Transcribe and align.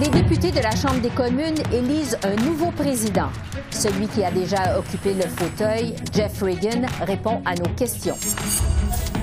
les 0.00 0.08
députés 0.08 0.50
de 0.50 0.60
la 0.60 0.72
Chambre 0.72 1.00
des 1.00 1.10
communes 1.10 1.56
élisent 1.72 2.18
un 2.22 2.36
nouveau 2.44 2.70
président. 2.70 3.28
Celui 3.70 4.08
qui 4.08 4.24
a 4.24 4.30
déjà 4.30 4.78
occupé 4.78 5.14
le 5.14 5.22
fauteuil, 5.22 5.94
Jeff 6.12 6.42
Reagan, 6.42 6.82
répond 7.02 7.40
à 7.44 7.54
nos 7.54 7.68
questions. 7.74 8.16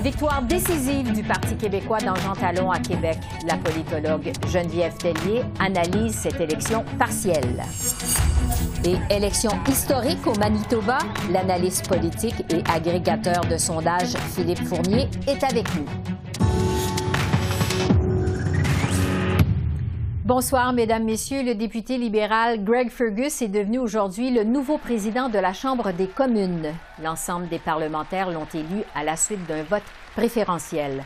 Victoire 0.02 0.42
décisive 0.42 1.12
du 1.12 1.22
Parti 1.22 1.56
québécois 1.56 1.98
dans 1.98 2.16
Jean 2.16 2.34
Talon 2.34 2.70
à 2.70 2.78
Québec. 2.78 3.18
La 3.46 3.56
politologue 3.56 4.32
Geneviève 4.52 4.94
Tellier 4.96 5.42
analyse 5.60 6.14
cette 6.14 6.40
élection 6.40 6.84
partielle. 6.98 7.62
Et 8.84 8.96
élection 9.14 9.50
historique 9.68 10.26
au 10.26 10.34
Manitoba, 10.34 10.98
l'analyste 11.30 11.88
politique 11.88 12.44
et 12.50 12.62
agrégateur 12.70 13.44
de 13.46 13.56
sondages 13.56 14.14
Philippe 14.34 14.66
Fournier 14.66 15.08
est 15.26 15.42
avec 15.42 15.66
nous. 15.74 16.13
Bonsoir, 20.24 20.72
Mesdames, 20.72 21.04
Messieurs. 21.04 21.42
Le 21.42 21.54
député 21.54 21.98
libéral 21.98 22.64
Greg 22.64 22.88
Fergus 22.88 23.42
est 23.42 23.48
devenu 23.48 23.78
aujourd'hui 23.78 24.30
le 24.30 24.42
nouveau 24.42 24.78
président 24.78 25.28
de 25.28 25.38
la 25.38 25.52
Chambre 25.52 25.92
des 25.92 26.06
communes. 26.06 26.72
L'ensemble 27.02 27.46
des 27.48 27.58
parlementaires 27.58 28.30
l'ont 28.30 28.48
élu 28.54 28.84
à 28.94 29.04
la 29.04 29.16
suite 29.16 29.46
d'un 29.46 29.62
vote 29.64 29.82
préférentiel. 30.16 31.04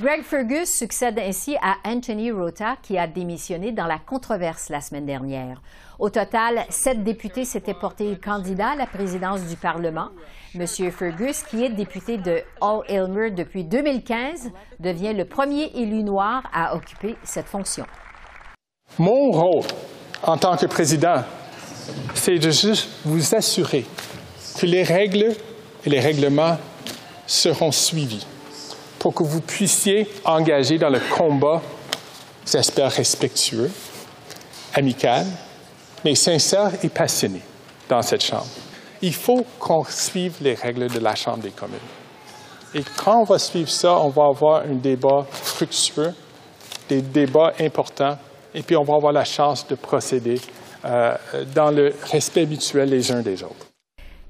Greg 0.00 0.22
Fergus 0.22 0.72
succède 0.72 1.18
ainsi 1.18 1.56
à 1.60 1.78
Anthony 1.84 2.30
Rota, 2.30 2.76
qui 2.80 2.96
a 2.96 3.08
démissionné 3.08 3.72
dans 3.72 3.88
la 3.88 3.98
controverse 3.98 4.68
la 4.68 4.80
semaine 4.80 5.04
dernière. 5.04 5.60
Au 5.98 6.08
total, 6.08 6.64
sept 6.68 7.02
députés 7.02 7.44
s'étaient 7.44 7.74
portés 7.74 8.20
candidats 8.24 8.70
à 8.70 8.76
la 8.76 8.86
présidence 8.86 9.48
du 9.48 9.56
Parlement. 9.56 10.10
Monsieur 10.54 10.92
Fergus, 10.92 11.42
qui 11.42 11.64
est 11.64 11.70
député 11.70 12.18
de 12.18 12.40
All 12.60 12.82
Aylmer 12.88 13.32
depuis 13.32 13.64
2015, 13.64 14.52
devient 14.78 15.12
le 15.12 15.24
premier 15.24 15.72
élu 15.74 16.04
noir 16.04 16.44
à 16.54 16.76
occuper 16.76 17.16
cette 17.24 17.46
fonction. 17.46 17.84
Mon 18.98 19.30
rôle 19.30 19.64
en 20.22 20.36
tant 20.36 20.56
que 20.56 20.66
président, 20.66 21.22
c'est 22.14 22.38
de 22.38 22.50
juste 22.50 22.88
vous 23.04 23.34
assurer 23.34 23.86
que 24.58 24.66
les 24.66 24.82
règles 24.82 25.34
et 25.84 25.90
les 25.90 26.00
règlements 26.00 26.58
seront 27.26 27.72
suivis 27.72 28.26
pour 28.98 29.14
que 29.14 29.22
vous 29.22 29.40
puissiez 29.40 30.06
engager 30.24 30.76
dans 30.76 30.90
le 30.90 31.00
combat, 31.16 31.62
j'espère 32.46 32.92
respectueux, 32.92 33.70
amical, 34.74 35.26
mais 36.04 36.14
sincère 36.14 36.72
et 36.82 36.88
passionné 36.88 37.40
dans 37.88 38.02
cette 38.02 38.22
Chambre. 38.22 38.46
Il 39.00 39.14
faut 39.14 39.46
qu'on 39.58 39.84
suive 39.84 40.34
les 40.42 40.54
règles 40.54 40.88
de 40.88 40.98
la 40.98 41.14
Chambre 41.14 41.38
des 41.38 41.50
communes. 41.50 41.78
Et 42.74 42.82
quand 43.02 43.20
on 43.20 43.24
va 43.24 43.38
suivre 43.38 43.70
ça, 43.70 43.96
on 43.98 44.10
va 44.10 44.26
avoir 44.26 44.62
un 44.62 44.74
débat 44.74 45.26
fructueux, 45.30 46.14
des 46.88 47.00
débats 47.00 47.54
importants 47.58 48.18
et 48.54 48.62
puis 48.62 48.76
on 48.76 48.82
va 48.82 48.94
avoir 48.94 49.12
la 49.12 49.24
chance 49.24 49.66
de 49.66 49.74
procéder 49.74 50.40
euh, 50.84 51.14
dans 51.54 51.70
le 51.70 51.92
respect 52.10 52.46
mutuel 52.46 52.88
les 52.90 53.12
uns 53.12 53.22
des 53.22 53.42
autres. 53.42 53.66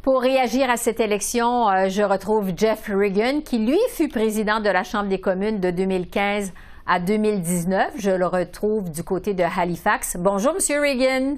Pour 0.03 0.23
réagir 0.23 0.71
à 0.71 0.77
cette 0.77 0.99
élection, 0.99 1.69
euh, 1.69 1.89
je 1.89 2.03
retrouve 2.03 2.53
Jeff 2.57 2.89
Reagan, 2.89 3.43
qui 3.43 3.59
lui 3.59 3.79
fut 3.91 4.09
président 4.09 4.61
de 4.61 4.71
la 4.71 4.83
Chambre 4.83 5.09
des 5.09 5.21
communes 5.21 5.61
de 5.61 5.71
2015 5.71 6.53
à 6.87 6.99
2019. 6.99 7.93
Je 7.99 8.11
le 8.11 8.27
retrouve 8.27 8.91
du 8.91 9.05
côté 9.05 9.35
de 9.35 9.45
Halifax. 9.45 10.17
Bonjour, 10.19 10.55
Monsieur 10.55 10.81
Reagan. 10.81 11.37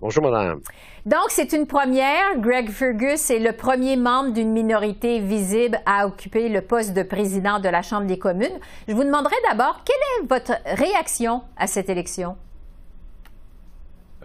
Bonjour, 0.00 0.24
madame. 0.24 0.60
Donc, 1.06 1.26
c'est 1.28 1.52
une 1.52 1.66
première. 1.66 2.38
Greg 2.38 2.70
Fergus 2.70 3.30
est 3.30 3.38
le 3.38 3.52
premier 3.52 3.96
membre 3.96 4.32
d'une 4.32 4.52
minorité 4.52 5.20
visible 5.20 5.78
à 5.84 6.06
occuper 6.06 6.48
le 6.48 6.62
poste 6.62 6.94
de 6.94 7.02
président 7.02 7.60
de 7.60 7.68
la 7.68 7.82
Chambre 7.82 8.06
des 8.06 8.18
communes. 8.18 8.58
Je 8.88 8.94
vous 8.94 9.04
demanderai 9.04 9.36
d'abord, 9.46 9.84
quelle 9.84 9.96
est 9.96 10.26
votre 10.26 10.58
réaction 10.64 11.42
à 11.58 11.66
cette 11.66 11.90
élection? 11.90 12.36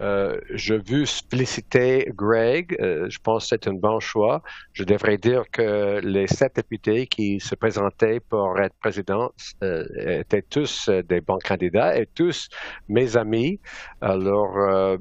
Euh, 0.00 0.40
je 0.50 0.74
veux 0.74 1.04
féliciter 1.30 2.10
Greg. 2.14 2.76
Euh, 2.80 3.08
je 3.10 3.18
pense 3.18 3.44
que 3.44 3.48
c'est 3.50 3.68
un 3.68 3.74
bon 3.74 4.00
choix. 4.00 4.42
Je 4.72 4.84
devrais 4.84 5.18
dire 5.18 5.44
que 5.52 6.00
les 6.02 6.26
sept 6.26 6.56
députés 6.56 7.06
qui 7.06 7.38
se 7.40 7.54
présentaient 7.54 8.20
pour 8.20 8.58
être 8.58 8.74
président 8.80 9.30
euh, 9.62 9.84
étaient 10.20 10.42
tous 10.42 10.88
des 11.08 11.20
bons 11.20 11.38
candidats 11.44 11.96
et 11.98 12.06
tous 12.06 12.48
mes 12.88 13.16
amis. 13.16 13.60
Alors, 14.00 14.98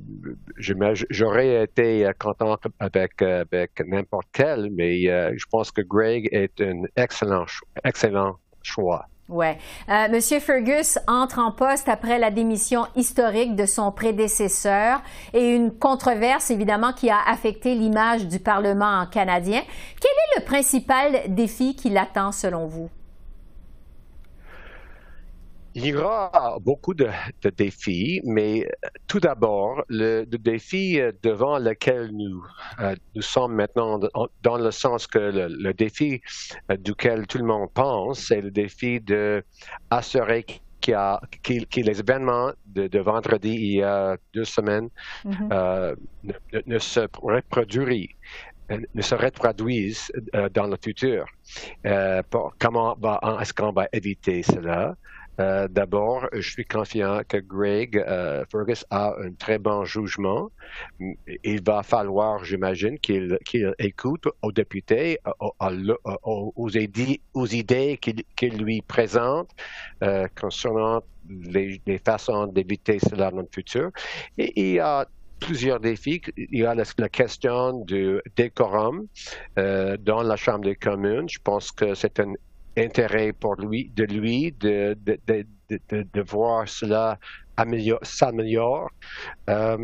j'aurais 0.58 1.64
été 1.64 2.10
content 2.20 2.58
avec, 2.80 3.22
avec 3.22 3.72
n'importe 3.86 4.28
quel, 4.34 4.70
mais 4.72 5.04
je 5.04 5.46
pense 5.50 5.72
que 5.72 5.82
Greg 5.82 6.28
est 6.32 6.60
un 6.62 6.84
excellent, 6.96 7.46
excellent 7.84 8.38
choix. 8.62 9.06
Oui. 9.30 9.46
Euh, 9.90 10.08
Monsieur 10.10 10.40
Fergus 10.40 10.98
entre 11.08 11.38
en 11.38 11.52
poste 11.52 11.88
après 11.88 12.18
la 12.18 12.32
démission 12.32 12.88
historique 12.96 13.56
de 13.56 13.68
son 13.68 13.92
prédécesseur 13.92 15.04
et 15.34 15.54
une 15.56 15.72
controverse, 15.72 16.50
évidemment, 16.50 16.94
qui 16.94 17.12
a 17.12 17.20
affecté 17.28 17.76
l'image 17.76 18.28
du 18.28 18.40
Parlement 18.40 19.06
canadien. 19.06 19.62
Quel 20.02 20.12
est 20.12 20.40
le 20.40 20.46
principal 20.46 21.22
défi 21.28 21.76
qui 21.76 21.92
l'attend 21.92 22.32
selon 22.32 22.66
vous? 22.66 22.90
Il 25.76 25.86
y 25.86 25.96
aura 25.96 26.58
beaucoup 26.62 26.94
de, 26.94 27.10
défis, 27.56 28.22
mais 28.24 28.66
euh, 28.66 28.88
tout 29.08 29.20
d'abord, 29.20 29.84
le, 29.88 30.26
défi 30.26 31.00
euh, 31.00 31.12
devant 31.22 31.60
lequel 31.60 32.10
nous, 32.12 32.44
euh, 32.80 32.96
nous 33.16 33.22
sommes 33.22 33.54
maintenant, 33.54 34.00
dans 34.42 34.58
le 34.58 34.72
sens 34.72 35.06
que 35.06 35.20
le, 35.20 35.74
défi 35.74 36.22
duquel 36.80 37.28
tout 37.28 37.38
le 37.38 37.46
monde 37.46 37.70
pense, 37.74 38.20
c'est 38.20 38.42
le 38.42 38.52
défi 38.52 39.00
de 39.00 39.44
assurer 39.92 40.44
qu'il 40.82 40.96
y 40.96 41.82
les 41.84 42.00
événements 42.00 42.52
de, 42.66 43.00
vendredi 43.00 43.50
il 43.50 43.76
y 43.78 43.84
a 43.84 44.18
deux 44.34 44.46
semaines 44.46 44.90
mm-hmm. 45.26 45.96
ne, 46.66 46.80
se 46.80 47.02
reproduisent 47.22 48.08
ne 48.70 49.02
se 49.02 49.16
reproduisent 49.16 50.12
dans 50.54 50.68
le 50.68 50.78
futur. 50.82 51.26
comment 52.60 52.98
est-ce 53.42 53.54
qu'on 53.54 53.72
va 53.72 53.88
éviter 53.92 54.42
cela? 54.42 54.96
Euh, 55.40 55.68
d'abord, 55.70 56.28
je 56.34 56.50
suis 56.50 56.66
confiant 56.66 57.22
que 57.28 57.38
Greg 57.38 57.98
euh, 57.98 58.44
Fergus 58.52 58.86
a 58.90 59.16
un 59.20 59.32
très 59.34 59.58
bon 59.58 59.86
jugement. 59.86 60.50
Il 61.44 61.64
va 61.64 61.82
falloir, 61.84 62.44
j'imagine, 62.44 63.00
qu'il 63.00 63.38
écoute 63.80 64.28
aux 64.42 64.52
députés, 64.52 65.20
aux, 65.40 66.70
idées, 66.70 67.98
qu'il 67.98 68.58
lui 68.58 68.82
présente 68.82 69.50
euh, 70.04 70.28
concernant 70.40 71.02
les, 71.30 71.82
façons 72.04 72.48
d'éviter 72.48 73.00
cela 73.00 73.32
dans 73.32 73.42
le 73.42 73.50
futur. 73.52 73.92
Et 74.38 74.52
il 74.60 74.74
y 74.74 74.80
a 74.80 75.08
plusieurs 75.40 75.80
défis. 75.80 76.22
Il 76.36 76.60
y 76.60 76.66
a 76.66 76.76
la, 76.76 77.10
question 77.10 77.80
du 77.86 78.20
décorum 78.36 79.08
dans 79.56 80.22
la 80.22 80.36
Chambre 80.36 80.66
des 80.66 80.76
communes. 80.76 81.30
Je 81.30 81.40
pense 81.42 81.72
que 81.72 81.94
c'est 81.94 82.20
un 82.20 82.34
intérêt 82.78 83.34
pour 83.34 83.56
lui, 83.56 83.92
de 83.96 84.04
lui, 84.04 84.52
de, 84.52 84.98
de, 85.06 85.20
de, 85.28 86.06
de 86.14 86.22
voir 86.22 86.68
cela 86.68 87.18
s'améliore. 88.04 88.90
Euh, 89.50 89.78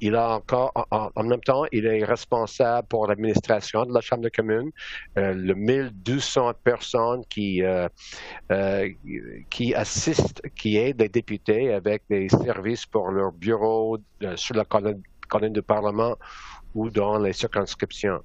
il 0.00 0.14
a 0.14 0.36
encore, 0.36 0.72
en, 0.90 1.22
même 1.22 1.40
temps, 1.40 1.64
il 1.72 1.86
est 1.86 2.04
responsable 2.04 2.86
pour 2.88 3.06
l'administration 3.06 3.84
de 3.84 3.92
la 3.92 4.00
Chambre 4.00 4.22
de 4.22 4.28
communes. 4.28 4.70
Euh, 5.18 5.34
le 5.34 5.54
1200 5.54 6.52
personnes 6.64 7.22
qui, 7.28 7.62
euh, 7.62 7.88
euh, 8.50 8.88
qui 9.50 9.74
assistent, 9.74 10.42
qui 10.56 10.76
aident 10.76 11.00
les 11.00 11.08
députés 11.08 11.72
avec 11.72 12.02
des 12.08 12.28
services 12.28 12.86
pour 12.86 13.10
leur 13.10 13.32
bureau 13.32 13.98
sur 14.36 14.54
la 14.56 14.64
colonne, 14.64 15.02
colonne 15.28 15.52
du 15.52 15.62
Parlement 15.62 16.16
ou 16.74 16.88
dans 16.88 17.18
les 17.18 17.32
circonscriptions. 17.32 18.20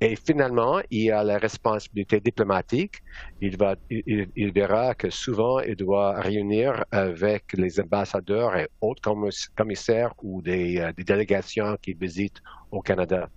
Et 0.00 0.14
finalement, 0.14 0.80
il 0.90 1.10
a 1.10 1.24
la 1.24 1.38
responsabilité 1.38 2.20
diplomatique. 2.20 2.96
Il, 3.40 3.56
va, 3.56 3.76
il, 3.88 4.52
verra 4.52 4.94
que 4.94 5.08
souvent, 5.08 5.60
il 5.60 5.74
doit 5.74 6.20
réunir 6.20 6.84
avec 6.90 7.44
les 7.54 7.80
ambassadeurs 7.80 8.56
et 8.56 8.68
autres 8.82 9.10
commissaires 9.54 10.12
ou 10.22 10.42
des, 10.42 10.78
euh, 10.78 10.92
des 10.92 11.04
délégations 11.04 11.78
qui 11.80 11.94
visitent 11.94 12.42
au 12.70 12.82
Canada. 12.82 13.30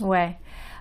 Ouais. 0.00 0.36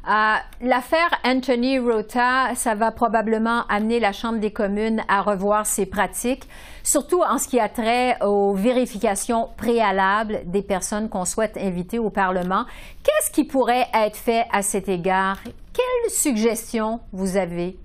Euh, 0.08 0.36
l'affaire 0.62 1.10
Anthony 1.24 1.80
Rota, 1.80 2.54
ça 2.54 2.76
va 2.76 2.92
probablement 2.92 3.66
amener 3.70 4.00
la 4.00 4.12
Chambre 4.12 4.40
des 4.40 4.54
communes 4.54 5.04
à 5.08 5.24
revoir 5.24 5.66
ses 5.66 5.88
pratiques, 5.88 6.48
surtout 6.84 7.24
en 7.24 7.40
ce 7.40 7.48
qui 7.48 7.60
a 7.60 7.70
trait 7.70 8.16
aux 8.22 8.54
vérifications 8.54 9.50
préalables 9.58 10.42
des 10.46 10.62
personnes 10.62 11.10
qu'on 11.10 11.26
souhaite 11.26 11.58
inviter 11.58 11.98
au 11.98 12.12
Parlement. 12.12 12.66
Qu'est-ce 13.04 13.32
qui 13.32 13.46
pourrait 13.46 13.88
être 13.96 14.16
fait 14.16 14.46
à 14.52 14.62
cet 14.62 14.90
égard? 14.90 15.40
Quelles 15.74 16.12
suggestions 16.12 17.00
vous 17.12 17.36
avez? 17.36 17.76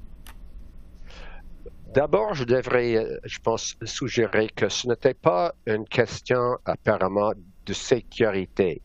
D'abord, 1.94 2.34
je 2.34 2.44
devrais, 2.44 3.02
je 3.24 3.38
pense, 3.38 3.76
suggérer 3.82 4.48
que 4.54 4.68
ce 4.68 4.86
n'était 4.88 5.14
pas 5.14 5.54
une 5.66 5.86
question 5.86 6.58
apparemment 6.66 7.32
de 7.64 7.72
sécurité. 7.72 8.82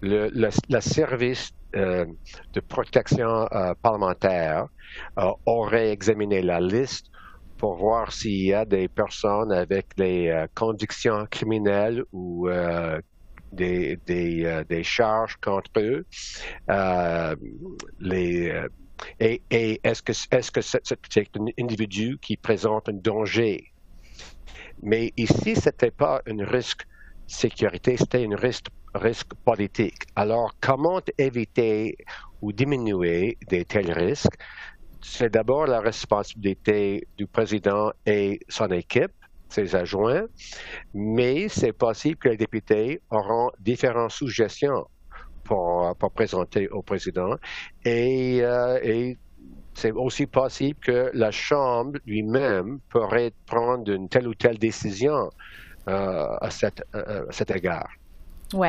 Le, 0.00 0.30
le 0.32 0.80
service 0.80 1.50
euh, 1.50 1.57
de 1.74 2.60
protection 2.60 3.46
euh, 3.52 3.74
parlementaire 3.82 4.66
euh, 5.18 5.30
aurait 5.46 5.90
examiné 5.90 6.42
la 6.42 6.60
liste 6.60 7.06
pour 7.58 7.76
voir 7.76 8.12
s'il 8.12 8.46
y 8.46 8.54
a 8.54 8.64
des 8.64 8.88
personnes 8.88 9.52
avec 9.52 9.86
des 9.96 10.46
convictions 10.54 11.26
criminelles 11.28 12.04
ou 12.12 12.48
des, 13.50 13.98
des, 14.06 14.82
charges 14.84 15.36
contre 15.42 15.70
eux. 15.78 16.06
les, 17.98 18.52
et, 19.20 19.80
est-ce 19.82 20.02
que, 20.02 20.12
est-ce 20.30 20.50
que 20.50 20.60
c'est, 20.60 21.36
un 21.36 21.46
individu 21.58 22.18
qui 22.20 22.36
présente 22.36 22.88
un 22.88 22.94
danger? 22.94 23.72
Mais 24.82 25.12
ici, 25.16 25.56
ce 25.56 25.68
n'était 25.68 25.90
pas 25.90 26.22
un 26.26 26.44
risque 26.44 26.86
sécurité, 27.26 27.96
c'était 27.96 28.24
un 28.24 28.36
risque 28.36 28.68
risques 28.94 29.34
politiques. 29.44 30.04
Alors, 30.16 30.52
comment 30.60 31.00
éviter 31.16 31.96
ou 32.40 32.52
diminuer 32.52 33.36
des 33.48 33.64
tels 33.64 33.92
risques? 33.92 34.36
C'est 35.00 35.32
d'abord 35.32 35.66
la 35.66 35.80
responsabilité 35.80 37.06
du 37.16 37.26
président 37.26 37.92
et 38.04 38.40
son 38.48 38.68
équipe, 38.68 39.12
ses 39.48 39.74
adjoints, 39.74 40.26
mais 40.92 41.48
c'est 41.48 41.72
possible 41.72 42.16
que 42.16 42.28
les 42.28 42.36
députés 42.36 43.00
auront 43.10 43.50
différentes 43.60 44.10
suggestions 44.10 44.86
pour, 45.44 45.94
présenter 46.14 46.68
au 46.68 46.82
président 46.82 47.36
et, 47.84 48.40
euh, 48.42 48.78
et 48.82 49.16
c'est 49.72 49.92
aussi 49.92 50.26
possible 50.26 50.78
que 50.80 51.10
la 51.14 51.30
Chambre 51.30 51.98
lui-même 52.04 52.80
pourrait 52.88 53.32
prendre 53.46 53.90
une 53.90 54.08
telle 54.08 54.26
ou 54.26 54.34
telle 54.34 54.58
décision 54.58 55.30
euh, 55.88 56.26
à 56.40 56.50
cet 56.50 57.50
égard. 57.50 57.88
Oui, 58.54 58.68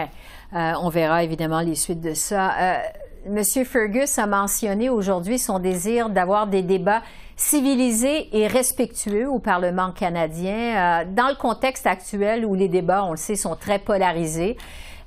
euh, 0.54 0.74
on 0.82 0.90
verra 0.90 1.24
évidemment 1.24 1.62
les 1.62 1.76
suites 1.76 2.02
de 2.02 2.14
ça. 2.14 2.52
Euh, 2.60 2.80
Monsieur 3.28 3.64
Fergus 3.64 4.18
a 4.18 4.28
mentionné 4.28 4.90
aujourd'hui 4.90 5.40
son 5.40 5.60
désir 5.60 6.10
d'avoir 6.10 6.48
des 6.48 6.62
débats 6.62 7.02
civilisés 7.36 8.30
et 8.38 8.48
respectueux 8.48 9.30
au 9.30 9.40
Parlement 9.40 9.92
canadien. 9.92 11.04
Euh, 11.04 11.06
dans 11.08 11.30
le 11.30 11.36
contexte 11.36 11.88
actuel 11.88 12.46
où 12.46 12.56
les 12.56 12.68
débats, 12.68 13.06
on 13.06 13.12
le 13.12 13.18
sait, 13.18 13.36
sont 13.36 13.56
très 13.56 13.80
polarisés, 13.80 14.58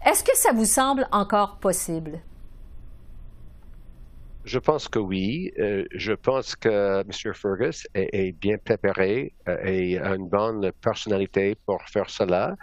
est-ce 0.07 0.25
que 0.25 0.37
ça 0.37 0.53
vous 0.53 0.65
semble 0.65 1.07
encore 1.13 1.57
possible? 1.57 2.19
Je 4.45 4.59
pense 4.59 4.89
que 4.89 4.99
oui. 4.99 5.53
je 5.57 6.13
pense 6.13 6.57
que 6.57 7.01
M. 7.03 7.35
Fergus 7.35 7.87
est, 7.95 8.33
bien 8.33 8.57
préparé 8.59 9.35
et 9.65 9.99
a 9.99 10.15
une 10.15 10.29
bonne 10.29 10.73
personnalité 10.81 11.57
pour 11.67 11.83
faire 11.83 12.11
cela 12.11 12.57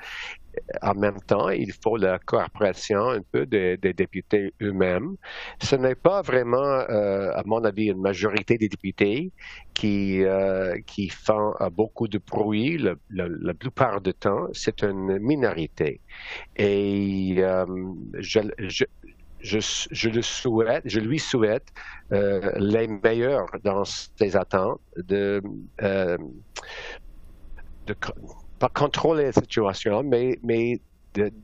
en 0.81 0.93
même 0.95 1.19
temps, 1.21 1.49
il 1.49 1.71
faut 1.83 1.97
la 1.97 2.19
coopération 2.19 3.09
un 3.09 3.21
peu 3.31 3.45
des, 3.45 3.77
députés 3.77 4.53
eux-mêmes. 4.61 5.15
Ce 5.61 5.75
n'est 5.75 5.95
pas 5.95 6.21
vraiment, 6.21 6.57
euh, 6.57 7.31
à 7.33 7.43
mon 7.45 7.63
avis, 7.63 7.87
une 7.87 8.01
majorité 8.01 8.57
des 8.57 8.69
députés 8.69 9.31
qui, 9.73 10.23
euh, 10.23 10.75
qui 10.85 11.09
font 11.09 11.53
euh, 11.61 11.69
beaucoup 11.69 12.07
de 12.07 12.19
bruit 12.19 12.77
la 13.09 13.53
plupart 13.53 14.01
du 14.01 14.13
temps. 14.13 14.47
C'est 14.53 14.83
une 14.83 15.19
minorité. 15.19 16.01
Et 16.55 17.35
je, 18.19 18.39
je, 18.57 18.85
je, 19.41 20.09
le 20.09 20.21
souhaite, 20.21 20.83
je 20.85 20.99
lui 20.99 21.19
souhaite 21.19 21.67
les 22.11 22.87
meilleurs 22.87 23.49
dans 23.63 23.83
ses 23.85 24.35
attentes 24.35 24.81
de, 24.97 25.41
de 25.79 26.17
pas 28.59 28.69
contrôler 28.69 29.25
la 29.25 29.31
situation, 29.31 30.03
mais, 30.03 30.37
mais 30.43 30.79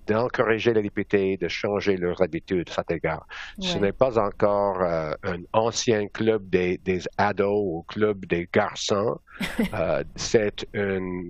d'encourager 0.07 0.73
les 0.73 0.83
députés 0.83 1.37
de 1.37 1.47
changer 1.47 1.97
leurs 1.97 2.21
habitudes 2.21 2.69
à 2.69 2.73
cet 2.73 2.91
égard. 2.91 3.27
Ce 3.59 3.77
n'est 3.77 3.91
pas 3.91 4.19
encore 4.19 4.81
euh, 4.81 5.11
un 5.23 5.39
ancien 5.53 6.07
club 6.07 6.49
des, 6.49 6.77
des, 6.77 7.01
ados 7.17 7.63
ou 7.65 7.83
club 7.87 8.25
des 8.25 8.47
garçons. 8.53 9.17
euh, 9.73 10.03
c'est 10.15 10.67
un, 10.75 11.23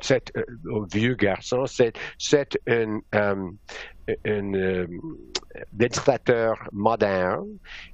c'est 0.00 0.32
un 0.36 0.86
vieux 0.92 1.14
garçon. 1.14 1.66
C'est, 1.66 1.92
c'est 2.18 2.58
un, 2.68 3.00
um, 3.12 3.56
un 4.24 4.54
euh, 4.54 4.86
législateur 5.78 6.56
moderne 6.72 7.46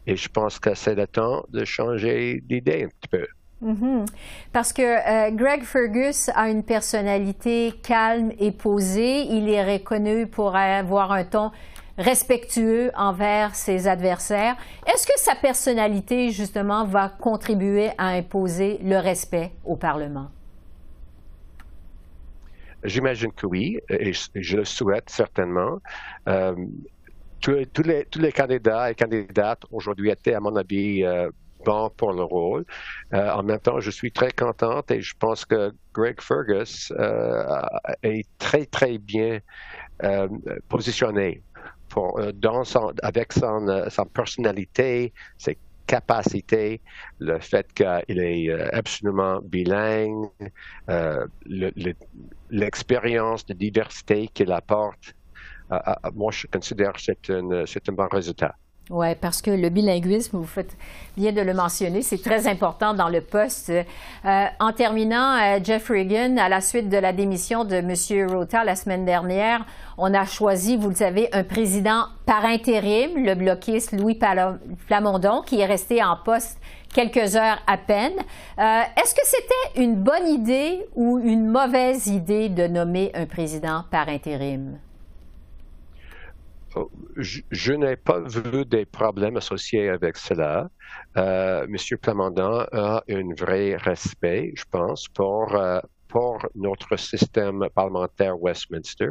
et 0.06 0.16
je 0.16 0.28
pense 0.28 0.58
que 0.58 0.75
c'est 0.75 0.94
le 0.94 1.06
temps 1.06 1.44
de 1.50 1.64
changer 1.64 2.43
d'idée 2.46 2.84
un 2.84 2.88
petit 2.88 3.08
peu. 3.08 3.26
Mhm. 3.61 4.05
Parce 4.52 4.72
que 4.72 4.82
euh, 4.82 5.31
Greg 5.31 5.62
Fergus 5.62 6.28
a 6.34 6.50
une 6.50 6.62
personnalité 6.62 7.72
calme 7.82 8.32
et 8.38 8.52
posée. 8.52 9.22
Il 9.22 9.49
est 9.49 9.64
reconnu 9.64 10.26
pour 10.26 10.55
avoir 10.55 11.12
un 11.12 11.25
ton 11.25 11.50
respectueux 11.96 12.90
envers 12.96 13.55
ses 13.55 13.87
adversaires. 13.88 14.56
Est-ce 14.87 15.06
que 15.06 15.12
sa 15.16 15.34
personnalité, 15.34 16.31
justement, 16.31 16.84
va 16.84 17.08
contribuer 17.08 17.90
à 17.96 18.08
imposer 18.08 18.78
le 18.82 18.99
respect 18.99 19.52
au 19.64 19.76
Parlement? 19.76 20.28
J'imagine 22.84 23.32
que 23.32 23.46
oui, 23.46 23.81
et 23.88 24.12
je 24.12 24.56
le 24.58 24.64
souhaite 24.64 25.08
certainement. 25.08 25.81
Euh, 26.28 26.54
tous, 27.40 27.82
les, 27.82 28.32
candidats 28.32 28.90
et 28.90 28.94
candidates 28.94 29.62
aujourd'hui 29.70 30.10
étaient, 30.10 30.34
à 30.34 30.40
mon 30.40 30.54
avis, 30.56 31.04
euh, 31.04 31.31
bon 31.64 31.90
pour 31.96 32.12
le 32.12 32.22
rôle. 32.22 32.64
Euh, 33.12 33.31
en 33.31 33.42
même 33.42 33.58
temps, 33.58 33.81
je 33.81 33.90
suis 33.90 34.12
très 34.12 34.32
contente 34.32 34.90
et 34.90 35.00
je 35.00 35.14
pense 35.19 35.44
que 35.44 35.72
Greg 35.92 36.20
Fergus 36.20 36.92
est 38.02 38.26
très, 38.38 38.66
très 38.66 38.98
bien 38.98 39.40
positionné 40.69 41.42
pour, 41.88 42.20
avec 43.02 43.32
son, 43.32 43.88
son 43.88 44.04
personnalité, 44.06 45.12
ses 45.38 45.58
capacités, 45.86 46.82
le 47.19 47.38
fait 47.40 47.66
qu'il 47.72 48.19
est 48.20 48.50
absolument 48.75 49.40
bilingue, 49.42 50.28
l'expérience 52.50 53.44
de 53.46 53.54
diversité 53.54 54.28
qu'il 54.28 54.52
apporte. 54.52 55.14
moi, 56.14 56.32
je 56.32 56.46
considère 56.52 56.92
que 57.22 57.66
c'est 57.66 57.88
un 57.88 57.92
bon 57.92 58.08
résultat. 58.10 58.54
Oui, 58.90 59.14
parce 59.19 59.40
que 59.40 59.50
le 59.50 59.70
bilinguisme, 59.70 60.37
vous 60.37 60.44
faites 60.44 60.76
bien 61.16 61.32
de 61.32 61.40
le 61.40 61.54
mentionner, 61.54 62.02
c'est 62.02 62.20
très 62.20 62.47
important 62.47 62.92
dans 62.92 63.09
le 63.09 63.23
poste. 63.23 63.70
Euh, 63.70 64.44
en 64.61 64.73
terminant, 64.75 65.38
euh, 65.38 65.59
Jeff 65.64 65.88
Reagan, 65.88 66.37
à 66.37 66.50
la 66.50 66.61
suite 66.61 66.90
de 66.90 66.99
la 66.99 67.14
démission 67.14 67.64
de 67.64 67.76
M. 67.76 68.30
Rota 68.30 68.62
la 68.62 68.76
semaine 68.76 69.06
dernière, 69.06 69.64
on 69.97 70.12
a 70.12 70.26
choisi, 70.26 70.76
vous 70.76 70.90
le 70.90 70.94
savez, 70.97 71.30
un 71.32 71.44
président 71.44 72.09
par 72.26 72.44
intérim, 72.44 73.25
le 73.25 73.35
bloquiste 73.35 73.92
Louis 73.92 74.18
Plamondon, 74.87 75.40
qui 75.40 75.61
est 75.61 75.66
resté 75.66 76.04
en 76.04 76.18
poste 76.23 76.59
quelques 76.92 77.37
heures 77.37 77.62
à 77.66 77.78
peine. 77.78 78.12
Euh, 78.59 78.82
est-ce 79.02 79.14
que 79.14 79.23
c'était 79.25 79.82
une 79.82 79.94
bonne 79.94 80.28
idée 80.28 80.85
ou 80.94 81.18
une 81.20 81.47
mauvaise 81.47 82.06
idée 82.09 82.50
de 82.50 82.66
nommer 82.66 83.12
un 83.14 83.25
président 83.25 83.85
par 83.90 84.11
intérim? 84.11 84.78
Je, 87.16 87.73
n'ai 87.73 87.97
pas 87.97 88.21
vu 88.21 88.64
des 88.64 88.85
problèmes 88.85 89.37
associés 89.37 89.88
avec 89.88 90.16
cela. 90.16 90.69
Euh, 91.16 91.66
Monsieur 91.69 91.97
Plamondon 91.97 92.66
a 92.73 93.02
un 93.09 93.35
vrai 93.37 93.76
respect, 93.76 94.52
je 94.57 94.64
pense, 94.71 95.09
pour 95.09 95.54
euh, 95.54 95.81
pour 96.09 96.38
notre 96.54 96.97
système 96.97 97.66
parlementaire 97.75 98.40
Westminster. 98.40 99.11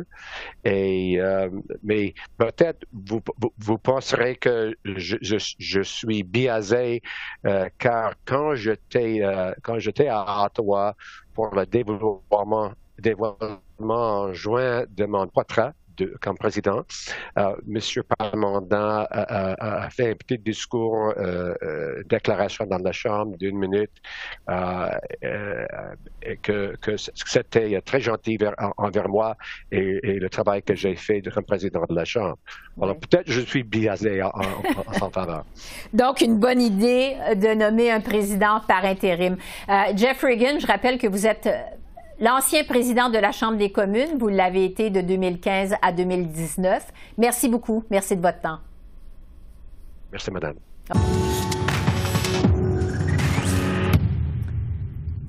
Et 0.64 1.20
euh, 1.20 1.50
mais 1.84 2.14
peut-être 2.38 2.86
vous, 2.94 3.22
vous, 3.58 3.78
penserez 3.78 4.38
que 4.38 4.74
je, 4.86 5.18
je, 5.22 5.36
je 5.60 5.82
suis 5.82 6.24
biaisé 6.24 7.02
euh, 7.46 7.68
car 7.78 8.14
quand 8.26 8.56
j'étais 8.56 9.22
quand 9.64 9.80
j'étais 9.80 10.08
à 10.08 10.46
Ottawa 10.46 10.96
pour 11.34 11.54
le 11.54 11.66
développement 11.66 12.72
développement 13.00 13.62
en 13.90 14.34
juin 14.34 14.86
de 14.90 15.06
mon 15.06 15.28
comme 16.22 16.38
président. 16.38 16.84
Monsieur 17.66 18.04
Parlementaire 18.04 19.08
a, 19.12 19.90
fait 19.90 20.12
un 20.12 20.16
petit 20.16 20.38
discours, 20.38 21.14
déclaration 22.10 22.66
dans 22.66 22.78
la 22.78 22.92
Chambre 22.92 23.38
d'une 23.38 23.58
minute, 23.58 23.92
que, 26.42 26.76
que 26.78 26.96
c'était 26.98 27.82
très 27.82 28.02
gentil 28.02 28.38
envers 28.78 29.10
moi 29.10 29.36
et, 29.72 30.00
le 30.04 30.30
travail 30.30 30.64
que 30.64 30.76
j'ai 30.76 30.96
fait 30.96 31.22
comme 31.22 31.44
président 31.44 31.84
de 31.90 31.96
la 31.96 32.06
Chambre. 32.06 32.38
Alors 32.82 32.98
peut-être 32.98 33.30
je 33.30 33.42
suis 33.42 33.64
biaisé 33.64 34.22
en, 34.22 34.30
en, 34.30 35.06
en 35.06 35.10
faveur. 35.10 35.46
Donc 35.94 36.22
une 36.22 36.38
bonne 36.40 36.62
idée 36.62 37.16
de 37.36 37.54
nommer 37.54 37.92
un 37.92 38.02
président 38.02 38.62
par 38.68 38.86
intérim. 38.86 39.38
Jeff 39.96 40.22
Reagan, 40.22 40.60
je 40.60 40.68
rappelle 40.68 40.98
que 40.98 41.08
vous 41.08 41.28
êtes 41.28 41.50
L'ancien 42.20 42.64
président 42.64 43.10
de 43.10 43.18
la 43.18 43.32
Chambre 43.32 43.58
des 43.58 43.72
communes, 43.72 44.18
vous 44.20 44.28
l'avez 44.28 44.66
été 44.66 44.90
de 44.90 45.02
2015 45.02 45.76
à 45.82 45.92
2019. 45.92 46.92
Merci 47.18 47.50
beaucoup. 47.50 47.84
Merci 47.90 48.16
de 48.16 48.22
votre 48.22 48.40
temps. 48.40 48.60
Merci, 50.12 50.30
madame. 50.30 50.56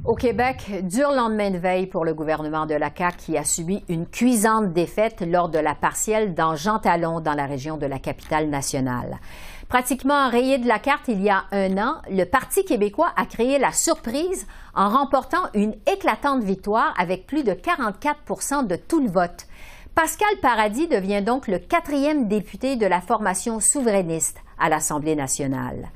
Au 0.04 0.14
Québec, 0.14 0.70
dur 0.82 1.12
lendemain 1.12 1.50
de 1.50 1.56
veille 1.56 1.86
pour 1.86 2.04
le 2.04 2.12
gouvernement 2.12 2.66
de 2.66 2.74
la 2.74 2.90
CAQ 2.94 3.16
qui 3.16 3.38
a 3.38 3.44
subi 3.44 3.82
une 3.88 4.06
cuisante 4.06 4.74
défaite 4.74 5.24
lors 5.26 5.48
de 5.48 5.58
la 5.58 5.74
partielle 5.74 6.34
dans 6.34 6.54
Jean 6.54 6.78
Talon, 6.78 7.20
dans 7.20 7.32
la 7.32 7.46
région 7.46 7.78
de 7.78 7.86
la 7.86 7.98
capitale 7.98 8.50
nationale. 8.50 9.18
Pratiquement 9.74 10.30
rayé 10.30 10.58
de 10.58 10.68
la 10.68 10.78
carte 10.78 11.08
il 11.08 11.20
y 11.20 11.28
a 11.28 11.46
un 11.50 11.78
an, 11.78 12.00
le 12.08 12.22
Parti 12.22 12.64
québécois 12.64 13.12
a 13.16 13.26
créé 13.26 13.58
la 13.58 13.72
surprise 13.72 14.46
en 14.72 14.88
remportant 14.88 15.48
une 15.52 15.74
éclatante 15.92 16.44
victoire 16.44 16.94
avec 16.96 17.26
plus 17.26 17.42
de 17.42 17.54
44 17.54 18.68
de 18.68 18.76
tout 18.76 19.02
le 19.02 19.10
vote. 19.10 19.48
Pascal 19.96 20.28
Paradis 20.40 20.86
devient 20.86 21.24
donc 21.26 21.48
le 21.48 21.58
quatrième 21.58 22.28
député 22.28 22.76
de 22.76 22.86
la 22.86 23.00
formation 23.00 23.58
souverainiste 23.58 24.38
à 24.60 24.68
l'Assemblée 24.68 25.16
nationale. 25.16 25.88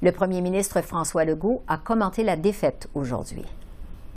Le 0.00 0.12
premier 0.12 0.40
ministre 0.40 0.80
François 0.80 1.26
Legault 1.26 1.62
a 1.68 1.76
commenté 1.76 2.24
la 2.24 2.36
défaite 2.36 2.88
aujourd'hui. 2.94 3.44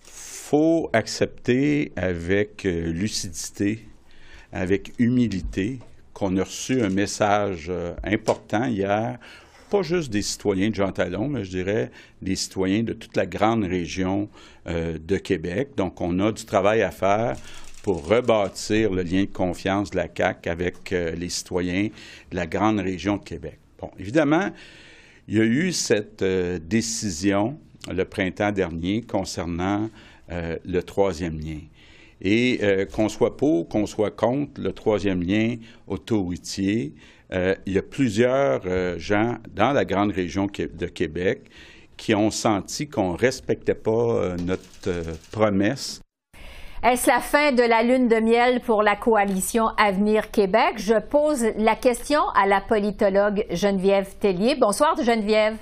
Faut 0.01 0.89
accepter 0.93 1.91
avec 1.97 2.65
euh, 2.65 2.89
lucidité, 2.89 3.85
avec 4.53 4.93
humilité, 4.97 5.79
qu'on 6.19 6.35
a 6.35 6.43
reçu 6.43 6.81
un 6.81 6.89
message 6.89 7.67
euh, 7.69 7.95
important 8.03 8.65
hier, 8.65 9.17
pas 9.69 9.81
juste 9.83 10.11
des 10.11 10.21
citoyens 10.21 10.69
de 10.69 10.75
Jean 10.75 10.91
Talon, 10.91 11.29
mais 11.29 11.45
je 11.45 11.49
dirais 11.51 11.91
des 12.21 12.35
citoyens 12.35 12.83
de 12.83 12.91
toute 12.91 13.15
la 13.15 13.25
grande 13.25 13.63
région 13.63 14.27
euh, 14.67 14.97
de 14.99 15.15
Québec. 15.15 15.69
Donc, 15.77 16.01
on 16.01 16.19
a 16.19 16.33
du 16.33 16.43
travail 16.43 16.81
à 16.81 16.91
faire 16.91 17.38
pour 17.83 18.05
rebâtir 18.05 18.91
le 18.91 19.03
lien 19.03 19.21
de 19.21 19.29
confiance 19.31 19.91
de 19.91 19.95
la 19.95 20.09
CAC 20.09 20.47
avec 20.47 20.91
euh, 20.91 21.11
les 21.11 21.29
citoyens 21.29 21.88
de 22.31 22.35
la 22.35 22.47
grande 22.47 22.79
région 22.79 23.15
de 23.15 23.23
Québec. 23.23 23.57
Bon, 23.79 23.89
évidemment, 23.97 24.49
il 25.29 25.38
y 25.38 25.39
a 25.39 25.45
eu 25.45 25.71
cette 25.71 26.23
décision 26.23 27.57
le 27.89 28.03
printemps 28.03 28.51
dernier 28.51 29.03
concernant 29.03 29.89
le 30.29 30.81
troisième 30.81 31.39
lien. 31.39 31.59
Et 32.21 32.59
euh, 32.61 32.85
qu'on 32.85 33.09
soit 33.09 33.38
pour, 33.38 33.67
qu'on 33.69 33.85
soit 33.85 34.11
contre 34.11 34.59
le 34.61 34.73
troisième 34.73 35.23
lien 35.23 35.55
autoroutier, 35.88 36.93
euh, 37.31 37.55
il 37.65 37.73
y 37.73 37.77
a 37.77 37.81
plusieurs 37.81 38.61
euh, 38.65 38.97
gens 38.97 39.35
dans 39.53 39.71
la 39.71 39.85
grande 39.85 40.11
région 40.11 40.47
de 40.47 40.85
Québec 40.88 41.49
qui 41.95 42.15
ont 42.15 42.31
senti 42.31 42.88
qu'on 42.88 43.13
ne 43.13 43.17
respectait 43.17 43.75
pas 43.75 44.35
notre 44.45 45.03
promesse. 45.31 46.01
Est-ce 46.81 47.09
la 47.09 47.19
fin 47.19 47.51
de 47.51 47.61
la 47.61 47.83
lune 47.83 48.07
de 48.07 48.21
miel 48.21 48.61
pour 48.61 48.83
la 48.83 48.95
coalition 48.95 49.67
Avenir 49.77 50.31
Québec? 50.31 50.75
Je 50.77 50.97
pose 50.97 51.45
la 51.57 51.75
question 51.75 52.21
à 52.35 52.47
la 52.47 52.61
politologue 52.61 53.45
Geneviève 53.51 54.15
Tellier. 54.17 54.55
Bonsoir 54.55 54.95
Geneviève. 55.03 55.57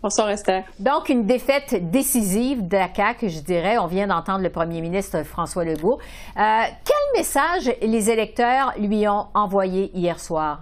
Bonsoir 0.00 0.30
Esther. 0.30 0.62
Donc, 0.78 1.08
une 1.08 1.26
défaite 1.26 1.90
décisive 1.90 2.68
de 2.68 2.76
je 2.76 3.40
dirais. 3.40 3.78
On 3.78 3.88
vient 3.88 4.06
d'entendre 4.06 4.44
le 4.44 4.50
premier 4.50 4.80
ministre 4.80 5.24
François 5.24 5.64
Legault. 5.64 5.98
Euh, 6.36 6.62
quel 6.84 7.20
message 7.20 7.74
les 7.82 8.08
électeurs 8.08 8.74
lui 8.78 9.08
ont 9.08 9.26
envoyé 9.34 9.90
hier 9.98 10.20
soir? 10.20 10.60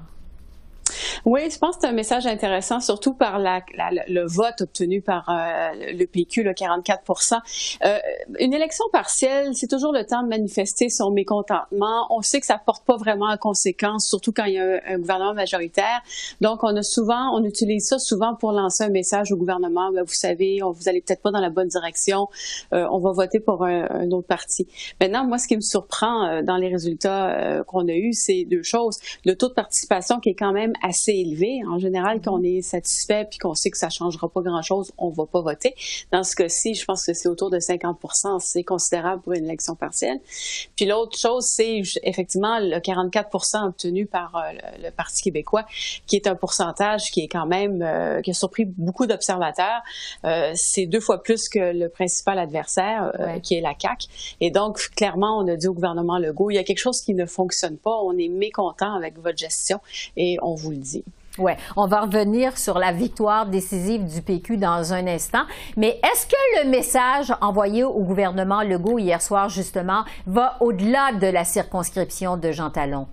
Oui, 1.25 1.51
je 1.51 1.59
pense 1.59 1.77
que 1.77 1.83
c'est 1.83 1.89
un 1.89 1.93
message 1.93 2.27
intéressant, 2.27 2.81
surtout 2.81 3.15
par 3.15 3.39
la, 3.39 3.61
le 4.09 4.27
vote 4.27 4.61
obtenu 4.61 5.03
par 5.03 5.29
euh, 5.29 5.93
le 5.93 6.05
PQ, 6.07 6.43
le 6.43 6.53
44% 6.53 7.39
euh, 7.85 7.99
Une 8.39 8.55
élection 8.55 8.85
partielle, 8.93 9.55
c'est 9.55 9.69
toujours 9.69 9.93
le 9.93 10.05
temps 10.05 10.23
de 10.23 10.29
manifester 10.29 10.89
son 10.89 11.11
mécontentement. 11.11 12.07
On 12.11 12.23
sait 12.23 12.41
que 12.41 12.47
ça 12.47 12.59
porte 12.65 12.85
pas 12.85 12.97
vraiment 12.97 13.29
à 13.29 13.37
conséquence, 13.37 14.07
surtout 14.07 14.33
quand 14.33 14.45
il 14.45 14.55
y 14.55 14.59
a 14.59 14.81
un, 14.87 14.99
gouvernement 14.99 15.35
majoritaire. 15.35 16.03
Donc, 16.41 16.63
on 16.63 16.75
a 16.77 16.83
souvent, 16.83 17.37
on 17.37 17.45
utilise 17.45 17.87
ça 17.87 17.99
souvent 17.99 18.35
pour 18.35 18.53
lancer 18.53 18.85
un 18.85 18.89
message 18.89 19.33
au 19.33 19.37
gouvernement. 19.37 19.91
Ben, 19.93 20.03
vous 20.03 20.15
savez, 20.15 20.61
vous 20.63 20.89
allez 20.89 21.01
peut-être 21.01 21.23
pas 21.23 21.31
dans 21.31 21.41
la 21.41 21.51
bonne 21.51 21.69
direction. 21.69 22.29
Euh, 22.73 22.87
on 22.91 22.99
va 22.99 23.13
voter 23.13 23.41
pour 23.41 23.65
un, 23.65 23.87
un, 23.91 24.11
autre 24.11 24.27
parti. 24.27 24.67
Maintenant, 25.01 25.27
moi, 25.27 25.39
ce 25.39 25.49
qui 25.49 25.57
me 25.57 25.61
surprend 25.61 26.27
euh, 26.27 26.43
dans 26.43 26.57
les 26.57 26.69
résultats 26.69 27.31
euh, 27.31 27.65
qu'on 27.65 27.89
a 27.89 27.93
eus, 27.93 28.13
c'est 28.13 28.45
deux 28.45 28.63
choses. 28.63 28.99
Le 29.25 29.35
taux 29.35 29.49
de 29.49 29.55
participation 29.55 30.21
qui 30.21 30.31
est 30.31 30.35
quand 30.35 30.53
même 30.53 30.73
assez 30.87 31.13
élevé. 31.13 31.61
En 31.69 31.79
général, 31.79 32.21
quand 32.23 32.39
on 32.39 32.43
est 32.43 32.63
satisfait 32.63 33.27
puis 33.29 33.39
qu'on 33.39 33.55
sait 33.55 33.71
que 33.71 33.79
ça 33.79 33.91
changera 33.91 34.29
pas 34.29 34.41
grand-chose, 34.41 34.93
on 34.99 35.11
va 35.11 35.27
pas 35.27 35.41
voter. 35.41 35.75
Dans 36.13 36.23
ce 36.23 36.35
cas-ci, 36.37 36.75
je 36.75 36.85
pense 36.85 37.05
que 37.05 37.13
c'est 37.13 37.29
autour 37.29 37.51
de 37.51 37.59
50 37.59 37.99
C'est 38.41 38.65
considérable 38.65 39.23
pour 39.23 39.33
une 39.33 39.45
élection 39.45 39.75
partielle. 39.75 40.21
Puis 40.77 40.87
l'autre 40.87 41.19
chose, 41.19 41.45
c'est 41.45 41.83
effectivement 42.03 42.59
le 42.61 42.79
44 42.81 43.67
obtenu 43.67 44.07
par 44.07 44.37
euh, 44.37 44.53
le, 44.83 44.91
Parti 44.91 45.23
québécois, 45.23 45.67
qui 46.07 46.17
est 46.17 46.27
un 46.27 46.35
pourcentage 46.35 47.11
qui 47.11 47.21
est 47.21 47.29
quand 47.29 47.47
même 47.47 47.83
euh, 47.83 48.23
qui 48.23 48.31
a 48.31 48.35
surpris 48.35 48.65
beaucoup 48.65 49.07
d'observateurs. 49.07 49.83
Euh, 50.25 50.53
c'est 50.55 50.87
deux 50.87 51.01
fois 51.01 51.23
plus 51.23 51.49
que 51.49 51.59
le 51.59 51.89
principal 51.89 52.39
adversaire, 52.39 53.13
qui 53.43 53.55
est 53.55 53.61
la 53.61 53.75
CAC. 53.75 54.07
Et 54.41 54.51
donc 54.51 54.91
clairement, 54.97 55.39
on 55.39 55.49
a 55.49 55.57
dit 55.57 55.69
au 55.69 55.75
gouvernement 55.75 56.19
Legault, 56.19 56.51
il 56.51 56.55
y 56.55 56.59
a 56.59 56.65
quelque 56.65 56.79
chose 56.79 57.01
qui 57.01 57.15
ne 57.15 57.27
fonctionne 57.27 57.77
pas. 57.77 57.99
On 58.03 58.17
est 58.17 58.29
mécontent 58.29 58.95
avec 58.95 59.19
votre 59.19 59.39
gestion 59.39 59.81
et 60.17 60.39
on 60.43 60.55
vous 60.55 60.73
Oui, 61.39 61.53
on 61.77 61.87
va 61.87 62.03
revenir 62.03 62.57
sur 62.57 62.79
la 62.79 62.93
victoire 62.93 63.47
décisive 63.47 64.05
du 64.05 64.23
PQ 64.23 64.57
dans 64.57 64.95
un 64.95 65.07
instant. 65.07 65.43
Mais 65.77 66.01
est-ce 66.03 66.27
que 66.27 66.65
le 66.65 66.71
message 66.71 67.33
envoyé 67.43 67.85
au 67.85 68.01
gouvernement 68.01 68.63
Legault 68.63 68.99
hier 68.99 69.21
soir, 69.21 69.51
justement, 69.51 70.05
va 70.27 70.57
au-delà 70.61 71.13
de 71.13 71.27
la 71.27 71.45
circonscription 71.45 72.39
de 72.39 72.53
Jean 72.53 72.71
Talon? 72.71 73.07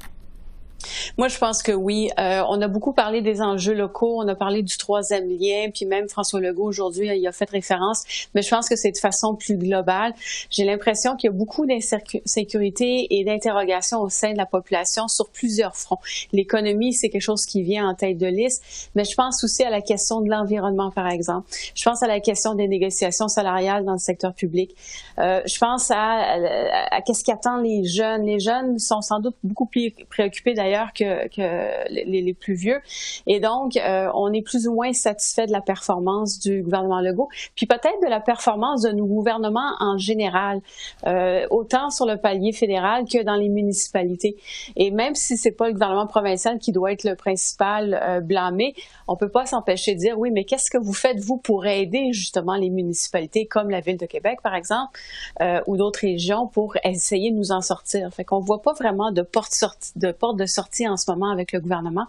Moi, 1.18 1.28
je 1.28 1.38
pense 1.38 1.64
que 1.64 1.72
oui. 1.72 2.10
Euh, 2.20 2.44
on 2.50 2.62
a 2.62 2.68
beaucoup 2.68 2.94
parlé 2.94 3.22
des 3.22 3.42
enjeux 3.42 3.74
locaux, 3.74 4.22
on 4.22 4.28
a 4.28 4.36
parlé 4.36 4.62
du 4.62 4.78
troisième 4.78 5.28
lien, 5.30 5.70
puis 5.74 5.86
même 5.86 6.08
François 6.08 6.40
Legault 6.40 6.66
aujourd'hui, 6.66 7.08
il 7.08 7.28
a 7.28 7.32
fait 7.32 7.50
référence, 7.50 8.04
mais 8.34 8.42
je 8.42 8.50
pense 8.50 8.70
que 8.70 8.76
c'est 8.76 8.92
de 8.92 8.98
façon 8.98 9.36
plus 9.36 9.58
globale. 9.58 10.14
J'ai 10.50 10.64
l'impression 10.64 11.16
qu'il 11.16 11.30
y 11.30 11.34
a 11.34 11.36
beaucoup 11.36 11.66
d'insécurité 11.66 13.08
et 13.10 13.24
d'interrogation 13.24 14.02
au 14.02 14.10
sein 14.10 14.34
de 14.34 14.38
la 14.38 14.46
population 14.46 15.08
sur 15.08 15.30
plusieurs 15.30 15.76
fronts. 15.76 16.00
L'économie, 16.32 16.94
c'est 16.94 17.10
quelque 17.10 17.22
chose 17.22 17.46
qui 17.46 17.64
vient 17.64 17.88
en 17.90 17.96
tête 17.96 18.18
de 18.18 18.28
liste, 18.28 18.90
mais 18.96 19.04
je 19.04 19.16
pense 19.16 19.44
aussi 19.44 19.64
à 19.64 19.70
la 19.70 19.82
question 19.82 20.22
de 20.22 20.30
l'environnement, 20.30 20.92
par 20.92 21.08
exemple. 21.08 21.48
Je 21.76 21.84
pense 21.84 22.02
à 22.04 22.08
la 22.08 22.20
question 22.20 22.56
des 22.56 22.68
négociations 22.68 23.28
salariales 23.28 23.86
dans 23.86 23.94
le 23.94 23.98
secteur 23.98 24.34
public. 24.34 24.76
Euh, 25.20 25.42
je 25.46 25.58
pense 25.58 25.92
à, 25.92 25.98
à, 25.98 26.96
à 26.96 27.02
qu'est-ce 27.02 27.24
qui 27.24 27.32
attend 27.32 27.58
les 27.58 27.84
jeunes. 27.84 28.26
Les 28.26 28.40
jeunes 28.40 28.80
sont 28.80 29.02
sans 29.02 29.20
doute 29.20 29.36
beaucoup 29.44 29.66
plus 29.66 29.92
préoccupés 30.10 30.54
d'ailleurs 30.54 30.93
que, 30.94 31.28
les, 31.90 32.34
plus 32.34 32.54
vieux. 32.56 32.82
Et 33.28 33.40
donc, 33.40 33.78
euh, 33.78 34.10
on 34.14 34.34
est 34.34 34.42
plus 34.42 34.68
ou 34.68 34.74
moins 34.74 34.94
satisfait 34.94 35.46
de 35.46 35.52
la 35.52 35.62
performance 35.62 36.40
du 36.40 36.64
gouvernement 36.64 37.00
Legault, 37.00 37.30
puis 37.56 37.66
peut-être 37.66 38.02
de 38.02 38.10
la 38.10 38.20
performance 38.20 38.82
de 38.82 38.92
nos 38.92 39.06
gouvernements 39.06 39.76
en 39.80 39.98
général, 39.98 40.62
euh, 41.06 41.46
autant 41.50 41.90
sur 41.90 42.06
le 42.06 42.18
palier 42.18 42.52
fédéral 42.52 43.06
que 43.06 43.24
dans 43.24 43.36
les 43.36 43.50
municipalités. 43.50 44.36
Et 44.76 44.92
même 44.92 45.16
si 45.16 45.38
c'est 45.38 45.52
pas 45.52 45.68
le 45.68 45.74
gouvernement 45.74 46.08
provincial 46.08 46.60
qui 46.60 46.72
doit 46.72 46.92
être 46.92 47.04
le 47.04 47.16
principal 47.16 48.00
euh, 48.02 48.20
blâmé, 48.20 48.76
on 49.08 49.16
peut 49.16 49.30
pas 49.30 49.46
s'empêcher 49.46 49.94
de 49.94 50.00
dire 50.00 50.18
oui, 50.18 50.32
mais 50.32 50.44
qu'est-ce 50.44 50.72
que 50.72 50.78
vous 50.78 50.94
faites 50.94 51.20
vous 51.20 51.38
pour 51.38 51.66
aider 51.66 52.14
justement 52.14 52.56
les 52.56 52.70
municipalités 52.70 53.46
comme 53.46 53.70
la 53.70 53.82
ville 53.82 53.98
de 53.98 54.06
Québec 54.06 54.40
par 54.42 54.56
exemple 54.56 55.00
ou 55.68 55.78
d'autres 55.78 56.02
régions 56.02 56.48
pour 56.48 56.76
essayer 56.84 57.32
de 57.32 57.36
nous 57.36 57.52
en 57.52 57.62
sortir? 57.62 58.10
Fait 58.14 58.24
qu'on 58.24 58.40
voit 58.40 58.62
pas 58.62 58.74
vraiment 58.74 59.12
de 59.12 59.22
porte 59.22 59.54
de 59.96 60.12
porte 60.12 60.38
de 60.38 60.46
sortie 60.46 60.83
en 60.88 60.98
ce 60.98 61.10
moment 61.10 61.32
avec 61.32 61.52
le 61.52 61.60
gouvernement. 61.60 62.06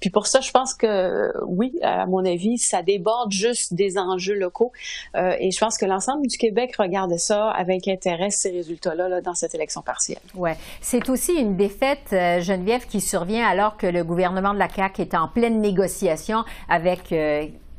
Puis 0.00 0.10
pour 0.10 0.26
ça, 0.26 0.40
je 0.40 0.50
pense 0.50 0.74
que 0.74 1.32
oui, 1.46 1.72
à 1.82 2.06
mon 2.06 2.24
avis, 2.24 2.58
ça 2.58 2.82
déborde 2.82 3.32
juste 3.32 3.74
des 3.74 3.98
enjeux 3.98 4.34
locaux. 4.34 4.72
Euh, 5.16 5.34
et 5.38 5.50
je 5.50 5.58
pense 5.58 5.78
que 5.78 5.86
l'ensemble 5.86 6.26
du 6.26 6.36
Québec 6.36 6.74
regarde 6.78 7.16
ça 7.16 7.50
avec 7.50 7.88
intérêt, 7.88 8.30
ces 8.30 8.50
résultats-là, 8.50 9.20
dans 9.20 9.34
cette 9.34 9.54
élection 9.54 9.82
partielle. 9.82 10.18
Ouais, 10.34 10.56
c'est 10.80 11.08
aussi 11.08 11.32
une 11.32 11.56
défaite, 11.56 12.12
euh, 12.12 12.40
Geneviève, 12.40 12.86
qui 12.86 13.00
survient 13.00 13.46
alors 13.46 13.76
que 13.76 13.86
le 13.86 14.04
gouvernement 14.04 14.54
de 14.54 14.58
la 14.58 14.68
CAQ 14.68 15.02
est 15.02 15.14
en 15.14 15.28
pleine 15.28 15.60
négociation 15.60 16.44
avec 16.68 17.14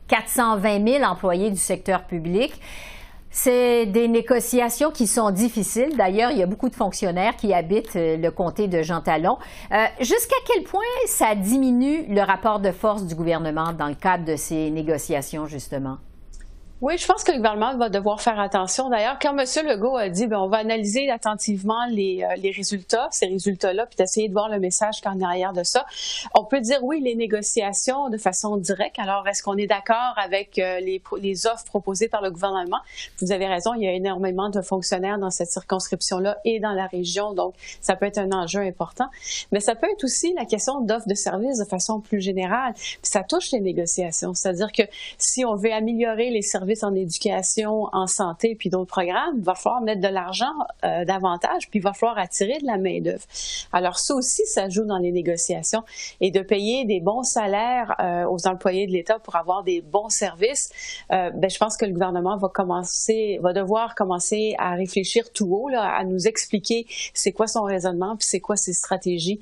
420 0.07 0.69
euh, 0.69 0.99
000 0.99 1.03
employés 1.03 1.51
du 1.51 1.57
secteur 1.57 2.03
public. 2.05 2.53
C'est 3.31 3.85
des 3.85 4.07
négociations 4.07 4.91
qui 4.91 5.05
sont 5.07 5.31
difficiles. 5.31 5.95
D'ailleurs, 5.95 6.31
il 6.31 6.37
y 6.37 6.43
a 6.43 6.47
beaucoup 6.47 6.69
de 6.69 6.75
fonctionnaires 6.75 7.35
qui 7.35 7.53
habitent 7.53 7.95
euh, 7.95 8.17
le 8.17 8.31
comté 8.31 8.67
de 8.67 8.81
Jean 8.81 9.01
Talon. 9.01 9.37
Euh, 9.71 9.85
jusqu'à 9.99 10.35
quel 10.47 10.63
point 10.63 10.81
ça 11.05 11.35
diminue 11.35 12.05
le 12.09 12.21
rapport 12.21 12.59
de 12.59 12.71
force 12.71 13.05
du 13.05 13.15
gouvernement 13.15 13.71
dans 13.73 13.87
le 13.87 13.95
cadre 13.95 14.25
de 14.25 14.35
ces 14.35 14.71
négociations, 14.71 15.45
justement? 15.45 15.97
Oui, 16.81 16.97
je 16.97 17.05
pense 17.05 17.25
que 17.25 17.33
le 17.33 17.39
gouvernement 17.39 17.75
va 17.75 17.89
devoir 17.89 18.21
faire 18.21 18.39
attention. 18.39 18.89
D'ailleurs, 18.89 19.19
quand 19.21 19.37
M. 19.37 19.67
Legault 19.67 19.97
a 19.97 20.07
dit, 20.07 20.27
ben, 20.27 20.39
on 20.39 20.47
va 20.47 20.59
analyser 20.59 21.09
attentivement 21.09 21.85
les, 21.89 22.23
euh, 22.23 22.35
les 22.37 22.51
résultats, 22.51 23.09
ces 23.11 23.25
résultats-là, 23.25 23.85
puis 23.85 23.97
d'essayer 23.97 24.29
de 24.29 24.33
voir 24.33 24.47
le 24.47 24.61
message 24.61 25.01
qui 25.01 25.09
en 25.09 25.19
arrière 25.19 25.51
de 25.51 25.63
ça. 25.63 25.85
On 26.33 26.45
peut 26.45 26.61
dire, 26.61 26.81
oui, 26.81 27.01
les 27.01 27.15
négociations 27.15 28.07
de 28.07 28.17
façon 28.17 28.55
directe. 28.55 28.97
Alors, 28.97 29.27
est-ce 29.27 29.43
qu'on 29.43 29.57
est, 29.57 29.67
d'accord 29.67 30.13
avec 30.15 30.57
euh, 30.57 30.79
les, 30.79 31.01
les 31.21 31.47
offres 31.47 31.65
proposées 31.65 32.07
par 32.07 32.21
le 32.21 32.31
gouvernement? 32.31 32.79
Vous 33.19 33.33
avez 33.33 33.47
raison, 33.47 33.73
il 33.73 33.83
y 33.83 33.87
a 33.87 33.91
énormément 33.91 34.49
de 34.49 34.61
fonctionnaires 34.61 35.19
dans 35.19 35.31
cette 35.31 35.49
circonscription-là 35.49 36.37
et 36.45 36.61
dans 36.61 36.71
la 36.71 36.87
région, 36.87 37.33
donc 37.33 37.55
ça 37.81 37.97
peut 37.97 38.05
être 38.05 38.19
un 38.19 38.31
enjeu 38.31 38.61
important. 38.61 39.09
Mais 39.51 39.59
ça 39.59 39.75
peut 39.75 39.87
être 39.91 40.05
aussi 40.05 40.33
la 40.33 40.45
question 40.45 40.79
d'offres 40.79 41.09
de 41.09 41.13
services 41.13 41.59
de 41.59 41.65
façon 41.65 41.99
plus 41.99 42.21
générale. 42.21 42.71
Puis 42.73 42.99
ça 43.03 43.23
touche 43.23 43.51
les 43.51 43.59
négociations. 43.59 44.33
C'est-à-dire 44.33 44.71
que 44.71 44.83
si 45.17 45.43
on 45.43 45.55
veut 45.55 45.73
améliorer 45.73 46.29
les 46.29 46.41
en 46.83 46.95
éducation, 46.95 47.87
en 47.91 48.07
santé, 48.07 48.55
puis 48.55 48.69
d'autres 48.69 48.91
programmes, 48.91 49.35
il 49.37 49.43
va 49.43 49.55
falloir 49.55 49.81
mettre 49.81 50.01
de 50.01 50.07
l'argent 50.07 50.53
euh, 50.85 51.05
davantage, 51.05 51.69
puis 51.69 51.79
il 51.79 51.81
va 51.81 51.93
falloir 51.93 52.17
attirer 52.17 52.57
de 52.59 52.65
la 52.65 52.77
main-d'œuvre. 52.77 53.23
Alors, 53.71 53.99
ça 53.99 54.15
aussi, 54.15 54.45
ça 54.45 54.69
joue 54.69 54.85
dans 54.85 54.97
les 54.97 55.11
négociations. 55.11 55.83
Et 56.21 56.31
de 56.31 56.41
payer 56.41 56.85
des 56.85 56.99
bons 56.99 57.23
salaires 57.23 57.95
euh, 57.99 58.25
aux 58.29 58.47
employés 58.47 58.87
de 58.87 58.91
l'État 58.91 59.19
pour 59.19 59.35
avoir 59.35 59.63
des 59.63 59.81
bons 59.81 60.09
services, 60.09 60.69
euh, 61.11 61.29
ben, 61.31 61.49
je 61.49 61.57
pense 61.57 61.77
que 61.77 61.85
le 61.85 61.91
gouvernement 61.91 62.37
va 62.37 62.49
commencer, 62.49 63.39
va 63.41 63.53
devoir 63.53 63.95
commencer 63.95 64.55
à 64.57 64.75
réfléchir 64.75 65.31
tout 65.31 65.49
haut, 65.51 65.69
là, 65.69 65.83
à 65.83 66.03
nous 66.03 66.27
expliquer 66.27 66.85
c'est 67.13 67.31
quoi 67.31 67.47
son 67.47 67.63
raisonnement, 67.63 68.15
puis 68.15 68.27
c'est 68.27 68.39
quoi 68.39 68.55
ses 68.55 68.73
stratégies 68.73 69.41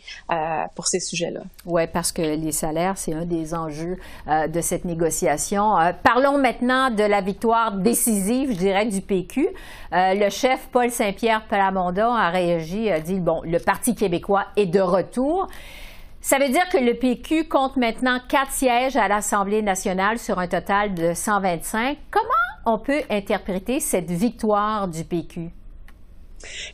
pour 0.75 0.88
ces 0.88 1.00
sujets-là. 1.00 1.41
Oui, 1.65 1.88
parce 1.88 2.12
que 2.12 2.22
les 2.22 2.51
salaires, 2.51 2.98
c'est 2.98 3.13
un 3.13 3.25
des 3.25 3.53
enjeux 3.53 3.98
de 4.27 4.62
cette 4.62 4.86
négociation. 4.86 5.75
parlons 6.03 6.38
maintenant 6.38 6.89
de 6.89 7.03
la 7.03 7.16
la 7.17 7.21
victoire 7.21 7.71
décisive, 7.71 8.51
je 8.51 8.57
dirais, 8.57 8.86
du 8.86 9.01
PQ. 9.01 9.47
Euh, 9.91 10.13
le 10.13 10.29
chef 10.29 10.67
Paul 10.71 10.91
Saint-Pierre 10.91 11.45
Plamondon 11.47 12.13
a 12.13 12.29
réagi, 12.29 12.91
a 12.91 13.00
dit, 13.00 13.19
bon, 13.19 13.41
le 13.43 13.57
Parti 13.57 13.95
québécois 13.95 14.45
est 14.55 14.67
de 14.67 14.79
retour. 14.79 15.47
Ça 16.21 16.38
veut 16.38 16.50
dire 16.50 16.69
que 16.69 16.77
le 16.77 16.93
PQ 16.93 17.47
compte 17.47 17.75
maintenant 17.75 18.19
quatre 18.29 18.51
sièges 18.51 18.97
à 18.97 19.07
l'Assemblée 19.07 19.63
nationale 19.63 20.19
sur 20.19 20.38
un 20.38 20.47
total 20.47 20.93
de 20.93 21.15
125. 21.15 21.97
Comment 22.12 22.27
on 22.67 22.77
peut 22.77 23.01
interpréter 23.09 23.79
cette 23.79 24.12
victoire 24.12 24.88
du 24.88 25.03
PQ? 25.03 25.50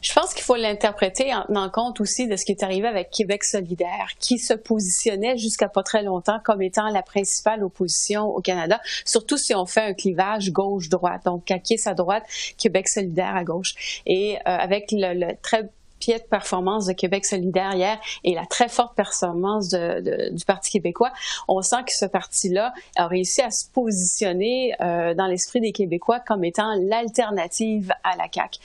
Je 0.01 0.13
pense 0.13 0.33
qu'il 0.33 0.43
faut 0.43 0.55
l'interpréter 0.55 1.33
en 1.33 1.43
tenant 1.43 1.69
compte 1.69 2.01
aussi 2.01 2.27
de 2.27 2.35
ce 2.35 2.45
qui 2.45 2.51
est 2.51 2.63
arrivé 2.63 2.87
avec 2.87 3.09
Québec 3.11 3.43
solidaire, 3.43 4.09
qui 4.19 4.37
se 4.37 4.53
positionnait 4.53 5.37
jusqu'à 5.37 5.69
pas 5.69 5.83
très 5.83 6.03
longtemps 6.03 6.39
comme 6.43 6.61
étant 6.61 6.89
la 6.89 7.01
principale 7.01 7.63
opposition 7.63 8.25
au 8.25 8.41
Canada, 8.41 8.79
surtout 9.05 9.37
si 9.37 9.55
on 9.55 9.65
fait 9.65 9.81
un 9.81 9.93
clivage 9.93 10.51
gauche-droite. 10.51 11.25
Donc, 11.25 11.45
Kakis 11.45 11.81
à 11.85 11.93
droite, 11.93 12.23
Québec 12.57 12.87
solidaire 12.87 13.35
à 13.35 13.43
gauche. 13.43 14.01
Et 14.05 14.35
euh, 14.35 14.39
avec 14.45 14.91
le, 14.91 15.13
le 15.13 15.33
très 15.41 15.69
piètre 16.03 16.27
performance 16.27 16.85
de 16.85 16.91
Québec 16.91 17.25
solidaire 17.25 17.73
hier 17.75 17.97
et 18.25 18.33
la 18.33 18.45
très 18.45 18.67
forte 18.67 18.93
performance 18.93 19.69
de, 19.69 20.33
du 20.33 20.43
Parti 20.43 20.69
québécois, 20.69 21.13
on 21.47 21.61
sent 21.61 21.83
que 21.87 21.93
ce 21.93 22.05
parti-là 22.05 22.73
a 22.97 23.07
réussi 23.07 23.41
à 23.41 23.51
se 23.51 23.65
positionner 23.71 24.75
euh, 24.81 25.13
dans 25.13 25.27
l'esprit 25.27 25.61
des 25.61 25.71
Québécois 25.71 26.19
comme 26.19 26.43
étant 26.43 26.75
l'alternative 26.75 27.93
à 28.03 28.17
la 28.17 28.25
CAQ. 28.33 28.59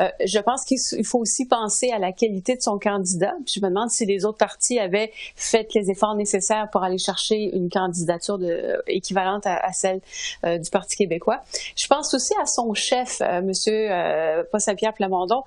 Euh, 0.00 0.10
je 0.22 0.38
pense 0.38 0.66
qu'il 0.66 1.06
faut 1.06 1.18
aussi 1.18 1.46
penser 1.46 1.90
à 1.92 1.98
la 1.98 2.12
qualité 2.12 2.56
de 2.56 2.60
son 2.60 2.78
candidat. 2.78 3.32
je 3.46 3.60
me 3.60 3.68
demande 3.70 3.88
si 3.88 4.04
les 4.04 4.26
autres 4.26 4.36
partis 4.36 4.78
avaient 4.78 5.12
fait 5.34 5.72
les 5.74 5.90
efforts 5.90 6.14
nécessaires 6.14 6.68
pour 6.70 6.82
aller 6.82 6.98
chercher 6.98 7.56
une 7.56 7.70
candidature 7.70 8.36
de, 8.36 8.82
équivalente 8.86 9.46
à, 9.46 9.72
celle 9.72 10.02
euh, 10.44 10.58
du 10.58 10.68
Parti 10.68 10.96
québécois. 10.96 11.40
Je 11.74 11.86
pense 11.86 12.12
aussi 12.12 12.34
à 12.42 12.44
son 12.44 12.74
chef, 12.74 13.22
euh, 13.22 13.40
Monsieur 13.40 13.88
Paul 14.50 14.60
Saint-Pierre 14.60 14.92
Plamondon, 14.92 15.42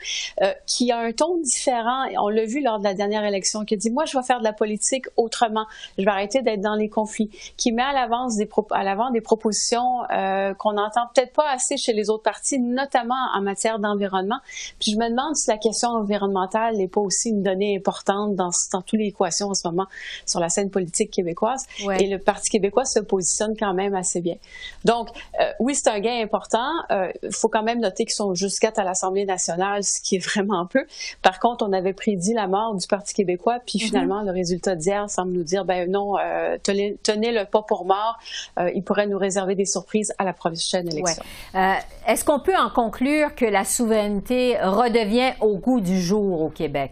qui 0.65 0.91
a 0.91 0.97
un 0.97 1.11
ton 1.11 1.34
différent. 1.41 2.05
On 2.19 2.29
l'a 2.29 2.45
vu 2.45 2.61
lors 2.61 2.79
de 2.79 2.83
la 2.83 2.93
dernière 2.93 3.23
élection, 3.23 3.65
qui 3.65 3.77
dit 3.77 3.89
moi 3.89 4.05
je 4.05 4.17
vais 4.17 4.23
faire 4.23 4.39
de 4.39 4.43
la 4.43 4.53
politique 4.53 5.05
autrement. 5.17 5.65
Je 5.97 6.03
vais 6.03 6.11
arrêter 6.11 6.41
d'être 6.41 6.61
dans 6.61 6.75
les 6.75 6.89
conflits. 6.89 7.29
Qui 7.57 7.71
met 7.71 7.81
à 7.81 7.93
l'avance 7.93 8.35
des 8.35 8.49
à 8.71 8.83
l'avant 8.83 9.11
des 9.11 9.21
propositions 9.21 10.03
euh, 10.11 10.53
qu'on 10.53 10.73
n'entend 10.73 11.07
peut-être 11.13 11.33
pas 11.33 11.49
assez 11.49 11.77
chez 11.77 11.93
les 11.93 12.09
autres 12.09 12.23
partis, 12.23 12.59
notamment 12.59 13.15
en 13.33 13.41
matière 13.41 13.79
d'environnement. 13.79 14.39
Puis 14.79 14.91
je 14.91 14.97
me 14.97 15.09
demande 15.09 15.35
si 15.35 15.49
la 15.49 15.57
question 15.57 15.89
environnementale 15.89 16.75
n'est 16.75 16.87
pas 16.87 17.01
aussi 17.01 17.29
une 17.29 17.43
donnée 17.43 17.75
importante 17.77 18.35
dans, 18.35 18.49
dans 18.71 18.81
toutes 18.81 18.99
les 18.99 19.07
équations 19.07 19.47
en 19.47 19.53
ce 19.53 19.67
moment 19.67 19.87
sur 20.25 20.39
la 20.39 20.49
scène 20.49 20.69
politique 20.69 21.11
québécoise. 21.11 21.65
Et 21.99 22.07
le 22.07 22.19
Parti 22.19 22.49
québécois 22.49 22.85
se 22.85 22.99
positionne 22.99 23.55
quand 23.57 23.73
même 23.73 23.95
assez 23.95 24.21
bien. 24.21 24.35
Donc 24.83 25.09
euh, 25.39 25.51
oui, 25.59 25.75
c'est 25.75 25.89
un 25.89 25.99
gain 25.99 26.21
important. 26.21 26.69
Il 26.89 26.95
euh, 26.95 27.31
faut 27.31 27.49
quand 27.49 27.63
même 27.63 27.79
noter 27.79 28.05
qu'ils 28.05 28.15
sont 28.15 28.33
jusqu'à 28.33 28.65
à 28.77 28.83
l'Assemblée 28.83 29.25
nationale, 29.25 29.83
ce 29.83 30.01
qui 30.01 30.15
est 30.15 30.25
vraiment 30.25 30.65
peu. 30.65 30.85
Par 31.25 31.39
contre, 31.39 31.65
on 31.67 31.73
avait 31.73 31.93
prédit 31.93 32.35
la 32.35 32.45
mort 32.45 32.75
du 32.75 32.85
Parti 32.85 33.15
québécois, 33.15 33.57
puis 33.65 33.79
mhm. 33.81 33.87
finalement, 33.87 34.21
le 34.21 34.29
résultat 34.29 34.75
d'hier 34.75 35.09
semble 35.09 35.31
nous 35.31 35.41
dire, 35.41 35.65
ben 35.65 35.89
non, 35.89 36.19
euh, 36.19 36.59
tenez-le 36.61 37.45
pas 37.45 37.63
pour 37.63 37.85
mort. 37.85 38.19
Euh, 38.59 38.69
il 38.75 38.83
pourrait 38.83 39.07
nous 39.07 39.17
réserver 39.17 39.55
des 39.55 39.65
surprises 39.65 40.13
à 40.19 40.23
la 40.23 40.33
prochaine 40.33 40.87
élection. 40.87 41.23
Euh, 41.55 41.73
est-ce 42.05 42.23
qu'on 42.23 42.39
peut 42.39 42.55
en 42.55 42.69
conclure 42.69 43.33
que 43.33 43.45
la 43.45 43.65
souveraineté 43.65 44.55
redevient 44.61 45.33
au 45.41 45.57
goût 45.57 45.81
du 45.81 45.99
jour 45.99 46.43
au 46.43 46.49
Québec? 46.49 46.91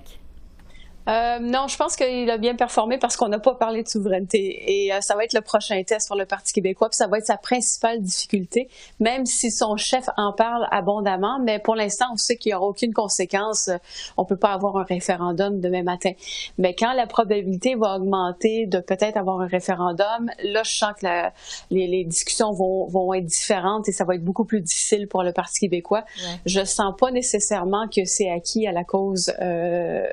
Euh, 1.07 1.39
non, 1.39 1.67
je 1.67 1.75
pense 1.77 1.95
qu'il 1.95 2.29
a 2.29 2.37
bien 2.37 2.55
performé 2.55 2.97
parce 2.97 3.17
qu'on 3.17 3.27
n'a 3.27 3.39
pas 3.39 3.55
parlé 3.55 3.83
de 3.83 3.87
souveraineté. 3.87 4.85
Et 4.85 4.93
euh, 4.93 5.01
ça 5.01 5.15
va 5.15 5.23
être 5.23 5.33
le 5.33 5.41
prochain 5.41 5.81
test 5.83 6.07
pour 6.07 6.17
le 6.17 6.25
Parti 6.25 6.53
québécois, 6.53 6.89
puis 6.89 6.97
ça 6.97 7.07
va 7.07 7.17
être 7.17 7.25
sa 7.25 7.37
principale 7.37 8.01
difficulté, 8.01 8.69
même 8.99 9.25
si 9.25 9.51
son 9.51 9.75
chef 9.77 10.09
en 10.17 10.33
parle 10.33 10.67
abondamment. 10.71 11.39
Mais 11.39 11.59
pour 11.59 11.75
l'instant, 11.75 12.05
on 12.13 12.17
sait 12.17 12.37
qu'il 12.37 12.51
n'y 12.51 12.55
aura 12.55 12.67
aucune 12.67 12.93
conséquence. 12.93 13.69
On 14.17 14.25
peut 14.25 14.37
pas 14.37 14.53
avoir 14.53 14.77
un 14.77 14.83
référendum 14.83 15.59
demain 15.59 15.83
matin. 15.83 16.11
Mais 16.57 16.73
quand 16.73 16.93
la 16.93 17.07
probabilité 17.07 17.75
va 17.75 17.97
augmenter 17.97 18.65
de 18.65 18.79
peut-être 18.79 19.17
avoir 19.17 19.41
un 19.41 19.47
référendum, 19.47 20.31
là, 20.43 20.63
je 20.63 20.71
sens 20.71 20.93
que 20.99 21.05
la, 21.05 21.33
les, 21.69 21.87
les, 21.87 22.03
discussions 22.03 22.51
vont, 22.51 22.85
vont 22.87 23.13
être 23.13 23.25
différentes 23.25 23.89
et 23.89 23.91
ça 23.91 24.05
va 24.05 24.15
être 24.15 24.23
beaucoup 24.23 24.45
plus 24.45 24.61
difficile 24.61 25.07
pour 25.07 25.23
le 25.23 25.33
Parti 25.33 25.61
québécois. 25.61 26.03
Je 26.45 26.63
sens 26.63 26.93
pas 26.97 27.11
nécessairement 27.11 27.87
que 27.87 28.05
c'est 28.05 28.29
acquis 28.29 28.67
à 28.67 28.71
la 28.71 28.83
cause 28.83 29.33
euh, 29.41 30.05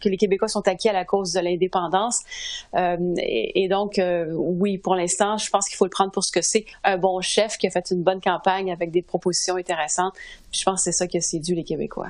que 0.00 0.08
les 0.08 0.16
Québécois 0.16 0.33
Québécois 0.34 0.48
sont 0.48 0.66
acquis 0.66 0.88
à 0.88 0.92
la 0.92 1.04
cause 1.04 1.32
de 1.32 1.40
l'indépendance. 1.40 2.20
Euh, 2.74 2.96
et, 3.18 3.68
donc, 3.68 3.98
euh, 3.98 4.32
oui, 4.32 4.78
pour 4.78 4.94
l'instant, 4.94 5.38
je 5.38 5.48
pense 5.50 5.68
qu'il 5.68 5.76
faut 5.76 5.84
le 5.84 5.90
prendre 5.90 6.10
pour 6.10 6.24
ce 6.24 6.32
que 6.32 6.42
c'est. 6.42 6.64
Un 6.82 6.98
bon 6.98 7.20
chef 7.20 7.56
qui 7.56 7.66
a 7.66 7.70
fait 7.70 7.90
une 7.90 8.02
bonne 8.02 8.20
campagne 8.20 8.72
avec 8.72 8.90
des 8.90 9.02
propositions 9.02 9.56
intéressantes. 9.56 10.14
Je 10.52 10.62
pense 10.64 10.80
que 10.80 10.84
c'est 10.84 10.92
ça 10.92 11.06
qui 11.06 11.18
a 11.18 11.20
séduit 11.20 11.54
les 11.54 11.64
Québécois. 11.64 12.08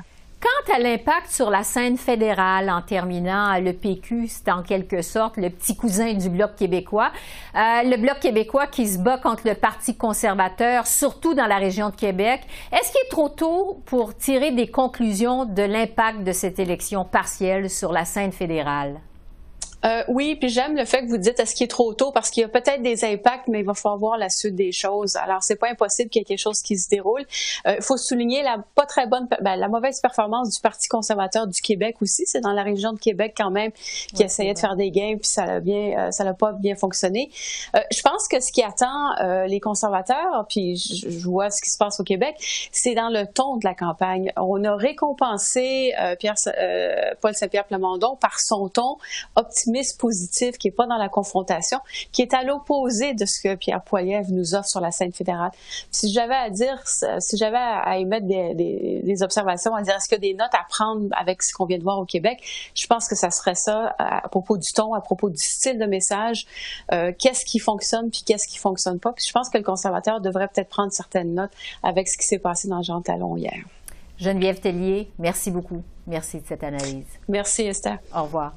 À 0.72 0.79
l'impact 0.81 1.31
sur 1.31 1.50
la 1.50 1.62
scène 1.62 1.96
fédérale, 1.96 2.68
en 2.68 2.83
terminant, 2.83 3.61
le 3.61 3.72
PQ, 3.72 4.27
c'est 4.27 4.50
en 4.50 4.62
quelque 4.62 5.03
sorte 5.03 5.37
le 5.37 5.48
petit 5.48 5.77
cousin 5.77 6.14
du 6.14 6.29
Bloc 6.29 6.57
québécois. 6.57 7.12
Euh, 7.55 7.83
le 7.85 7.96
Bloc 7.96 8.18
québécois 8.18 8.66
qui 8.66 8.88
se 8.88 8.98
bat 8.98 9.18
contre 9.18 9.46
le 9.46 9.55
Parti 9.55 9.94
conservateur, 9.96 10.88
surtout 10.88 11.35
dans 11.35 11.46
la 11.46 11.59
région 11.59 11.90
de 11.90 11.94
Québec. 11.94 12.40
Est-ce 12.72 12.90
qu'il 12.90 13.00
est 13.07 13.11
trop 13.11 13.29
tôt 13.29 13.83
pour 13.85 14.16
tirer 14.16 14.50
des 14.50 14.66
conclusions 14.66 15.44
de 15.44 15.62
l'impact 15.62 16.24
de 16.24 16.33
cette 16.33 16.59
élection 16.59 17.05
partielle 17.05 17.70
sur 17.70 17.92
la 17.92 18.05
scène 18.05 18.33
fédérale? 18.33 19.00
Euh, 19.85 20.03
oui, 20.09 20.37
puis 20.37 20.49
j'aime 20.49 20.77
le 20.77 20.85
fait 20.85 21.03
que 21.03 21.09
vous 21.09 21.18
dites 21.18 21.38
est-ce 21.38 21.55
qu'il 21.55 21.64
est 21.64 21.68
trop 21.68 21.92
tôt 21.92 22.11
parce 22.12 22.31
qu'il 22.31 22.40
y 22.40 22.44
a 22.44 22.49
peut-être 22.49 22.83
des 22.83 23.05
impacts, 23.05 23.49
mais 23.49 23.61
il 23.61 23.66
va 23.66 23.75
falloir 23.75 23.99
voir 23.99 24.18
la 24.18 24.31
suite 24.31 24.55
des 24.55 24.73
choses. 24.73 25.16
Alors 25.16 25.42
c'est 25.42 25.57
pas 25.57 25.68
impossible 25.68 26.09
qu'il 26.09 26.20
y 26.20 26.23
ait 26.23 26.25
quelque 26.25 26.38
chose 26.38 26.62
qui 26.62 26.79
se 26.79 26.88
déroule. 26.88 27.27
Il 27.66 27.70
euh, 27.70 27.81
faut 27.81 27.97
souligner 27.97 28.42
la 28.42 28.64
pas 28.75 28.87
très 28.87 29.07
bonne, 29.07 29.29
ben, 29.42 29.57
la 29.57 29.68
mauvaise 29.68 30.01
performance 30.01 30.51
du 30.51 30.61
Parti 30.61 30.88
conservateur 30.88 31.47
du 31.47 31.61
Québec 31.61 31.97
aussi. 32.01 32.25
C'est 32.27 32.40
dans 32.40 32.53
la 32.53 32.62
région 32.62 32.92
de 32.92 32.99
Québec 32.99 33.35
quand 33.37 33.51
même 33.51 33.73
qui 34.14 34.23
essayait 34.23 34.55
de 34.55 34.59
faire 34.59 34.77
des 34.77 34.90
gains 34.90 35.16
puis 35.16 35.29
ça 35.29 35.44
a 35.44 35.61
bien, 35.61 35.99
euh, 35.99 36.11
ça 36.11 36.25
n'a 36.25 36.35
pas 36.35 36.53
bien 36.53 36.77
fonctionné. 36.77 37.31
Euh, 37.77 37.81
je 37.92 38.01
pense 38.01 38.27
que 38.29 38.40
ce 38.40 38.53
qui 38.53 38.62
attend 38.62 39.16
euh, 39.20 39.47
les 39.47 39.61
conservateurs, 39.61 40.47
puis 40.49 40.77
je, 40.77 41.11
je, 41.11 41.25
vois 41.25 41.51
ce 41.51 41.61
qui 41.61 41.70
se 41.70 41.77
passe 41.77 42.01
au 42.01 42.05
Québec, 42.05 42.37
c'est 42.73 42.94
dans 42.94 43.09
le 43.09 43.27
ton 43.27 43.57
de 43.57 43.64
la 43.64 43.75
campagne. 43.75 44.33
On 44.37 44.62
a 44.64 44.77
récompensé 44.77 45.92
Pierre, 46.18 46.35
Paul 47.20 47.35
Saint-Pierre 47.35 47.64
Plamondon 47.64 48.16
par 48.16 48.38
son 48.40 48.68
ton 48.68 48.97
optimiste 49.37 49.73
optimiste, 49.74 50.00
positif, 50.00 50.58
qui 50.58 50.68
est 50.68 50.72
pas 50.72 50.87
dans 50.87 50.96
la 50.96 51.08
confrontation, 51.08 51.78
qui 52.12 52.22
est 52.22 52.34
à 52.34 52.42
l'opposé 52.44 53.14
de 53.14 53.24
ce 53.24 53.40
que 53.40 53.54
Pierre 53.54 53.82
Poilievre 53.82 54.30
nous 54.30 54.54
offre 54.54 54.68
sur 54.68 54.80
la 54.80 54.90
scène 54.90 55.12
fédérale. 55.12 55.50
Si 55.90 56.12
j'avais 56.12 56.34
à 56.34 56.50
dire, 56.50 56.80
si 56.87 57.37
j'avais 57.37 57.58
à 57.58 57.98
émettre 57.98 58.26
des, 58.26 58.54
des, 58.54 59.00
des, 59.02 59.22
observations, 59.22 59.74
à 59.74 59.82
dire 59.82 59.94
est-ce 59.96 60.08
qu'il 60.08 60.24
y 60.24 60.28
a 60.28 60.32
des 60.32 60.34
notes 60.34 60.54
à 60.54 60.64
prendre 60.68 61.08
avec 61.12 61.42
ce 61.42 61.52
qu'on 61.54 61.66
vient 61.66 61.78
de 61.78 61.82
voir 61.82 61.98
au 61.98 62.04
Québec, 62.04 62.38
je 62.74 62.87
pense 62.87 63.08
que 63.08 63.14
ça 63.14 63.30
serait 63.30 63.54
ça 63.54 63.94
à, 63.98 64.28
propos 64.28 64.56
du 64.56 64.72
ton, 64.72 64.94
à 64.94 65.00
propos 65.00 65.30
du 65.30 65.38
style 65.38 65.78
de 65.78 65.87
message, 65.87 66.46
euh, 66.92 67.12
qu'est-ce 67.18 67.44
qui 67.44 67.58
fonctionne 67.58 68.10
puis 68.10 68.22
qu'est-ce 68.24 68.46
qui 68.46 68.58
fonctionne 68.58 69.00
pas. 69.00 69.12
Puis 69.12 69.24
je 69.26 69.32
pense 69.32 69.48
que 69.50 69.58
le 69.58 69.64
conservateur 69.64 70.20
devrait 70.20 70.48
peut-être 70.48 70.68
prendre 70.68 70.92
certaines 70.92 71.34
notes 71.34 71.52
avec 71.82 72.08
ce 72.08 72.16
qui 72.16 72.26
s'est 72.26 72.38
passé 72.38 72.68
dans 72.68 72.82
Jean 72.82 73.00
Talon 73.00 73.37
hier. 73.37 73.64
Geneviève 74.18 74.60
Tellier, 74.60 75.10
merci 75.18 75.50
beaucoup. 75.50 75.82
Merci 76.06 76.40
de 76.40 76.46
cette 76.46 76.62
analyse. 76.62 77.06
Merci 77.28 77.62
Esther. 77.62 77.98
Au 78.14 78.24
revoir. 78.24 78.54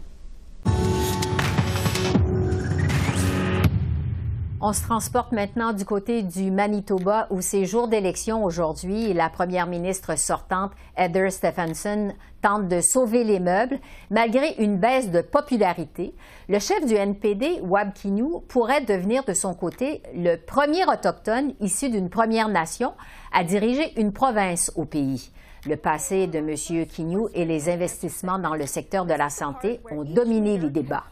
On 4.60 4.74
se 4.74 4.82
transporte 4.82 5.34
maintenant 5.34 5.72
du 5.72 5.86
côté 5.86 6.24
du 6.24 6.50
Manitoba 6.50 7.28
où 7.30 7.42
c'est 7.42 7.66
jour 7.66 7.88
d'élection 7.88 8.44
aujourd'hui 8.44 9.14
la 9.14 9.30
première 9.30 9.68
ministre 9.68 10.18
sortante, 10.18 10.72
Heather 10.98 11.32
Stephenson, 11.32 12.12
tente 12.42 12.68
de 12.68 12.82
sauver 12.82 13.24
les 13.24 13.40
meubles. 13.40 13.78
Malgré 14.10 14.56
une 14.58 14.78
baisse 14.78 15.12
de 15.12 15.22
popularité, 15.22 16.16
le 16.50 16.58
chef 16.58 16.84
du 16.88 16.96
NPD, 16.96 17.60
Wab 17.62 17.94
Kinew, 17.94 18.42
pourrait 18.48 18.82
devenir 18.82 19.24
de 19.26 19.34
son 19.34 19.54
côté 19.54 20.02
le 20.16 20.38
premier 20.38 20.86
autochtone 20.86 21.54
issu 21.60 21.92
d'une 21.92 22.10
Première 22.10 22.50
Nation 22.50 22.94
à 23.32 23.44
diriger 23.44 23.94
une 24.00 24.12
province 24.12 24.72
au 24.76 24.86
pays. 24.86 25.30
Le 25.68 25.76
passé 25.76 26.26
de 26.26 26.40
M. 26.40 26.88
Kinew 26.88 27.30
et 27.36 27.46
les 27.46 27.70
investissements 27.70 28.40
dans 28.40 28.56
le 28.56 28.66
secteur 28.66 29.06
de 29.06 29.14
la 29.14 29.30
santé 29.30 29.82
ont 29.92 30.04
dominé 30.04 30.58
les 30.58 30.72
débats. 30.72 31.04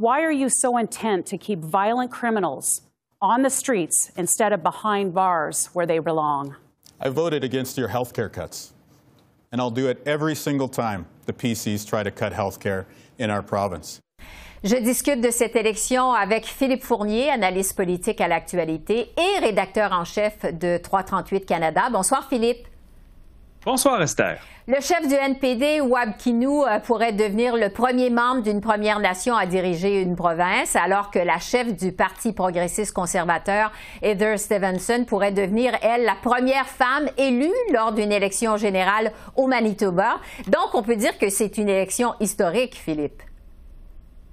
Why 0.00 0.22
are 0.22 0.30
you 0.30 0.48
so 0.48 0.78
intent 0.78 1.26
to 1.26 1.36
keep 1.36 1.58
violent 1.58 2.12
criminals 2.12 2.82
on 3.20 3.42
the 3.42 3.50
streets 3.50 4.12
instead 4.16 4.52
of 4.52 4.62
behind 4.62 5.12
bars 5.12 5.70
where 5.72 5.86
they 5.86 5.98
belong? 5.98 6.54
I 7.00 7.08
voted 7.08 7.42
against 7.42 7.76
your 7.76 7.88
health 7.88 8.12
care 8.12 8.28
cuts, 8.28 8.72
and 9.50 9.60
I'll 9.60 9.72
do 9.72 9.88
it 9.88 10.00
every 10.06 10.36
single 10.36 10.68
time 10.68 11.06
the 11.26 11.32
PCs 11.32 11.84
try 11.84 12.04
to 12.04 12.12
cut 12.12 12.32
health 12.32 12.60
care 12.60 12.86
in 13.18 13.28
our 13.28 13.42
province. 13.42 13.98
Je 14.62 14.76
discute 14.76 15.20
de 15.20 15.32
cette 15.32 15.56
élection 15.56 16.12
avec 16.12 16.46
Philippe 16.46 16.84
Fournier, 16.84 17.28
analyste 17.30 17.74
politique 17.74 18.20
à 18.20 18.28
l'actualité 18.28 19.10
et 19.16 19.40
rédacteur 19.40 19.90
en 19.90 20.04
chef 20.04 20.44
de 20.44 20.78
338 20.78 21.44
Canada. 21.44 21.90
Bonsoir 21.90 22.28
Philippe. 22.28 22.68
Bonsoir 23.64 24.00
Esther. 24.00 24.38
Le 24.68 24.80
chef 24.80 25.08
du 25.08 25.14
NPD, 25.14 25.80
Wab 25.80 26.16
Kinew, 26.16 26.64
euh, 26.64 26.78
pourrait 26.78 27.12
devenir 27.12 27.56
le 27.56 27.70
premier 27.70 28.08
membre 28.08 28.42
d'une 28.42 28.60
Première 28.60 29.00
Nation 29.00 29.34
à 29.34 29.46
diriger 29.46 30.00
une 30.00 30.14
province, 30.14 30.76
alors 30.76 31.10
que 31.10 31.18
la 31.18 31.40
chef 31.40 31.74
du 31.74 31.90
Parti 31.90 32.32
progressiste 32.32 32.92
conservateur, 32.92 33.72
Heather 34.00 34.38
Stevenson, 34.38 35.04
pourrait 35.04 35.32
devenir, 35.32 35.72
elle, 35.82 36.04
la 36.04 36.14
première 36.14 36.66
femme 36.66 37.08
élue 37.16 37.52
lors 37.72 37.92
d'une 37.92 38.12
élection 38.12 38.56
générale 38.56 39.10
au 39.34 39.48
Manitoba. 39.48 40.18
Donc, 40.46 40.74
on 40.74 40.82
peut 40.82 40.96
dire 40.96 41.18
que 41.18 41.28
c'est 41.28 41.58
une 41.58 41.68
élection 41.68 42.14
historique, 42.20 42.76
Philippe. 42.76 43.22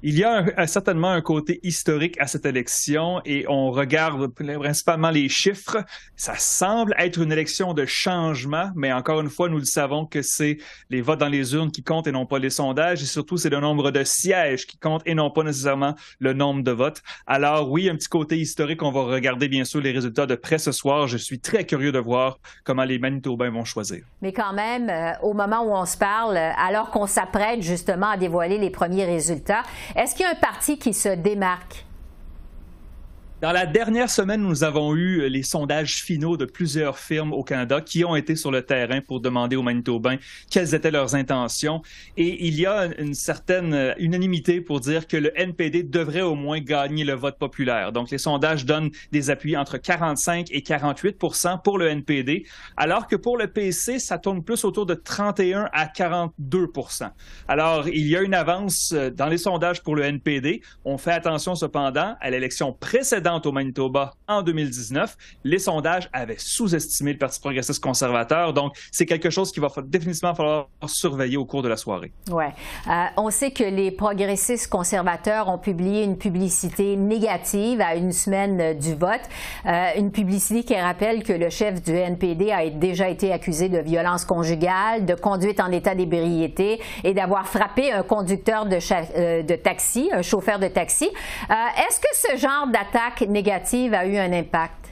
Il 0.07 0.19
y 0.19 0.23
a 0.23 0.67
certainement 0.67 1.09
un 1.09 1.21
côté 1.21 1.59
historique 1.63 2.15
à 2.21 2.27
cette 2.27 2.45
élection 2.45 3.21
et 3.25 3.43
on 3.47 3.71
regarde 3.71 4.27
principalement 4.27 5.09
les 5.09 5.29
chiffres. 5.29 5.83
Ça 6.15 6.35
semble 6.37 6.93
être 6.99 7.19
une 7.19 7.31
élection 7.31 7.73
de 7.73 7.87
changement, 7.87 8.69
mais 8.75 8.93
encore 8.93 9.19
une 9.19 9.31
fois, 9.31 9.49
nous 9.49 9.57
le 9.57 9.65
savons 9.65 10.05
que 10.05 10.21
c'est 10.21 10.59
les 10.91 11.01
votes 11.01 11.19
dans 11.19 11.27
les 11.27 11.55
urnes 11.55 11.71
qui 11.71 11.81
comptent 11.81 12.05
et 12.05 12.11
non 12.11 12.27
pas 12.27 12.37
les 12.37 12.51
sondages 12.51 13.01
et 13.01 13.07
surtout 13.07 13.37
c'est 13.37 13.49
le 13.49 13.59
nombre 13.59 13.89
de 13.89 14.03
sièges 14.03 14.67
qui 14.67 14.77
compte 14.77 15.01
et 15.07 15.15
non 15.15 15.31
pas 15.31 15.41
nécessairement 15.41 15.95
le 16.19 16.33
nombre 16.33 16.61
de 16.61 16.69
votes. 16.69 17.01
Alors 17.25 17.71
oui, 17.71 17.89
un 17.89 17.95
petit 17.95 18.07
côté 18.07 18.37
historique. 18.37 18.83
On 18.83 18.91
va 18.91 19.05
regarder 19.05 19.47
bien 19.47 19.63
sûr 19.63 19.81
les 19.81 19.91
résultats 19.91 20.27
de 20.27 20.35
près 20.35 20.59
ce 20.59 20.71
soir. 20.71 21.07
Je 21.07 21.17
suis 21.17 21.39
très 21.39 21.65
curieux 21.65 21.91
de 21.91 21.97
voir 21.97 22.37
comment 22.63 22.83
les 22.83 22.99
Manitobains 22.99 23.49
vont 23.49 23.65
choisir. 23.65 24.03
Mais 24.21 24.33
quand 24.33 24.53
même, 24.53 24.87
euh, 24.87 25.13
au 25.23 25.33
moment 25.33 25.63
où 25.63 25.71
on 25.71 25.87
se 25.87 25.97
parle, 25.97 26.37
alors 26.37 26.91
qu'on 26.91 27.07
s'apprête 27.07 27.63
justement 27.63 28.09
à 28.09 28.17
dévoiler 28.17 28.59
les 28.59 28.69
premiers 28.69 29.05
résultats, 29.05 29.63
est-ce 29.95 30.15
qu'il 30.15 30.25
y 30.25 30.27
a 30.27 30.31
un 30.31 30.35
parti 30.35 30.77
qui 30.77 30.93
se 30.93 31.09
démarque? 31.09 31.85
Dans 33.45 33.51
la 33.51 33.67
dernière 33.67 34.09
semaine, 34.09 34.41
nous 34.41 34.63
avons 34.63 34.95
eu 34.95 35.29
les 35.29 35.43
sondages 35.43 36.01
finaux 36.01 36.35
de 36.35 36.45
plusieurs 36.45 36.97
firmes 36.97 37.31
au 37.31 37.43
Canada 37.43 37.79
qui 37.79 38.03
ont 38.03 38.15
été 38.15 38.35
sur 38.35 38.49
le 38.49 38.63
terrain 38.63 39.01
pour 39.01 39.19
demander 39.19 39.55
aux 39.55 39.61
Manitobains 39.61 40.17
quelles 40.49 40.73
étaient 40.73 40.89
leurs 40.89 41.13
intentions. 41.13 41.83
Et 42.17 42.47
il 42.47 42.59
y 42.59 42.65
a 42.65 42.87
une 42.97 43.13
certaine 43.13 43.93
unanimité 43.99 44.61
pour 44.61 44.79
dire 44.79 45.05
que 45.05 45.15
le 45.15 45.31
NPD 45.39 45.83
devrait 45.83 46.23
au 46.23 46.33
moins 46.33 46.59
gagner 46.59 47.03
le 47.03 47.13
vote 47.13 47.37
populaire. 47.37 47.91
Donc, 47.91 48.09
les 48.09 48.17
sondages 48.17 48.65
donnent 48.65 48.89
des 49.11 49.29
appuis 49.29 49.55
entre 49.55 49.77
45 49.77 50.47
et 50.49 50.61
48% 50.61 51.61
pour 51.61 51.77
le 51.77 51.87
NPD, 51.89 52.47
alors 52.77 53.05
que 53.05 53.15
pour 53.15 53.37
le 53.37 53.45
PC, 53.45 53.99
ça 53.99 54.17
tourne 54.17 54.43
plus 54.43 54.63
autour 54.63 54.87
de 54.87 54.95
31 54.95 55.69
à 55.71 55.85
42% 55.85 57.11
Alors, 57.47 57.87
il 57.89 58.07
y 58.07 58.17
a 58.17 58.23
une 58.23 58.33
avance 58.33 58.91
dans 58.91 59.27
les 59.27 59.37
sondages 59.37 59.83
pour 59.83 59.95
le 59.95 60.01
NPD. 60.01 60.63
On 60.83 60.97
fait 60.97 61.11
attention 61.11 61.53
cependant 61.53 62.15
à 62.19 62.31
l'élection 62.31 62.73
précédente 62.73 63.34
au 63.45 63.51
Manitoba 63.51 64.13
en 64.27 64.41
2019, 64.41 65.17
les 65.43 65.59
sondages 65.59 66.09
avaient 66.13 66.37
sous-estimé 66.37 67.13
le 67.13 67.17
Parti 67.17 67.39
progressiste 67.39 67.83
conservateur. 67.83 68.53
Donc, 68.53 68.75
c'est 68.91 69.05
quelque 69.05 69.29
chose 69.29 69.51
qu'il 69.51 69.61
va 69.61 69.69
définitivement 69.83 70.33
falloir 70.35 70.67
surveiller 70.85 71.37
au 71.37 71.45
cours 71.45 71.61
de 71.61 71.67
la 71.67 71.77
soirée. 71.77 72.11
Oui. 72.31 72.45
Euh, 72.87 73.05
on 73.17 73.29
sait 73.29 73.51
que 73.51 73.63
les 73.63 73.91
progressistes 73.91 74.69
conservateurs 74.69 75.49
ont 75.49 75.57
publié 75.57 76.03
une 76.03 76.17
publicité 76.17 76.95
négative 76.95 77.81
à 77.81 77.95
une 77.95 78.11
semaine 78.11 78.77
du 78.77 78.95
vote. 78.95 79.21
Euh, 79.65 79.89
une 79.97 80.11
publicité 80.11 80.63
qui 80.63 80.79
rappelle 80.79 81.23
que 81.23 81.33
le 81.33 81.49
chef 81.49 81.81
du 81.81 81.93
NPD 81.95 82.51
a 82.51 82.69
déjà 82.69 83.09
été 83.09 83.31
accusé 83.31 83.69
de 83.69 83.79
violence 83.79 84.25
conjugale, 84.25 85.05
de 85.05 85.15
conduite 85.15 85.59
en 85.59 85.71
état 85.71 85.95
d'ébriété 85.95 86.81
et 87.03 87.13
d'avoir 87.13 87.47
frappé 87.47 87.91
un 87.91 88.03
conducteur 88.03 88.65
de, 88.65 88.77
euh, 89.17 89.43
de, 89.43 89.55
taxi, 89.55 90.09
un 90.13 90.21
chauffeur 90.21 90.59
de 90.59 90.67
taxi. 90.67 91.09
Est-ce 91.49 91.99
que 91.99 92.07
ce 92.13 92.37
genre 92.37 92.67
d'attaque 92.67 93.24
négative 93.27 93.95
a 93.95 94.05
eu 94.05 94.23
un 94.27 94.33
impact? 94.33 94.84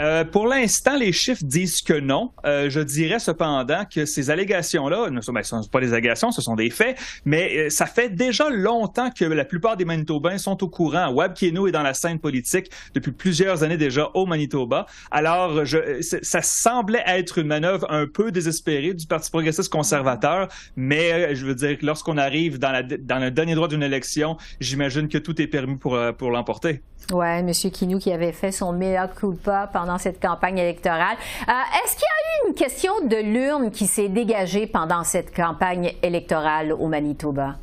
Euh, 0.00 0.24
pour 0.24 0.46
l'instant, 0.46 0.96
les 0.96 1.12
chiffres 1.12 1.44
disent 1.44 1.82
que 1.82 1.92
non. 1.92 2.30
Euh, 2.46 2.70
je 2.70 2.80
dirais 2.80 3.18
cependant 3.18 3.84
que 3.84 4.06
ces 4.06 4.30
allégations-là 4.30 5.10
ne 5.10 5.20
sont, 5.20 5.32
ben, 5.32 5.42
sont, 5.42 5.62
pas 5.64 5.80
des 5.80 5.92
allégations, 5.92 6.32
ce 6.32 6.40
sont 6.40 6.56
des 6.56 6.70
faits, 6.70 6.98
mais 7.24 7.66
euh, 7.66 7.70
ça 7.70 7.84
fait 7.84 8.08
déjà 8.08 8.48
longtemps 8.48 9.10
que 9.10 9.24
la 9.26 9.44
plupart 9.44 9.76
des 9.76 9.84
Manitobains 9.84 10.38
sont 10.38 10.62
au 10.64 10.68
courant. 10.68 11.10
Wab 11.10 11.34
Kieno 11.34 11.66
est 11.66 11.72
dans 11.72 11.82
la 11.82 11.92
scène 11.92 12.18
politique 12.18 12.70
depuis 12.94 13.12
plusieurs 13.12 13.62
années 13.62 13.76
déjà 13.76 14.10
au 14.14 14.24
Manitoba. 14.24 14.86
Alors, 15.10 15.62
ça 15.66 16.42
semblait 16.42 17.04
être 17.06 17.38
une 17.38 17.46
manœuvre 17.46 17.86
un 17.90 18.06
peu 18.06 18.32
désespérée 18.32 18.94
du 18.94 19.06
Parti 19.06 19.30
progressiste 19.30 19.70
conservateur, 19.70 20.48
mais 20.76 21.34
je 21.34 21.44
veux 21.44 21.54
dire, 21.54 21.76
lorsqu'on 21.82 22.16
arrive 22.16 22.58
dans, 22.58 22.72
le 22.72 23.30
dernier 23.30 23.54
droit 23.54 23.68
d'une 23.68 23.82
élection, 23.82 24.36
j'imagine 24.60 25.08
que 25.08 25.18
tout 25.18 25.40
est 25.42 25.46
permis 25.46 25.76
pour, 25.76 25.98
pour 26.16 26.30
l'emporter. 26.30 26.82
Oui, 27.12 27.26
M. 27.26 27.50
Kinou 27.52 27.98
qui 27.98 28.12
avait 28.12 28.32
fait 28.32 28.52
son 28.52 28.72
mea 28.72 29.08
culpa 29.08 29.68
pendant 29.72 29.89
cette 29.98 30.20
campagne 30.20 30.58
électorale. 30.58 31.16
Euh, 31.48 31.52
est-ce 31.84 31.94
qu'il 31.94 32.02
y 32.02 32.04
a 32.04 32.46
eu 32.46 32.48
une 32.48 32.54
question 32.54 32.92
de 33.06 33.16
l'urne 33.16 33.70
qui 33.70 33.86
s'est 33.86 34.08
dégagée 34.08 34.66
pendant 34.66 35.04
cette 35.04 35.34
campagne 35.34 35.92
électorale 36.02 36.72
au 36.72 36.88
Manitoba? 36.88 37.56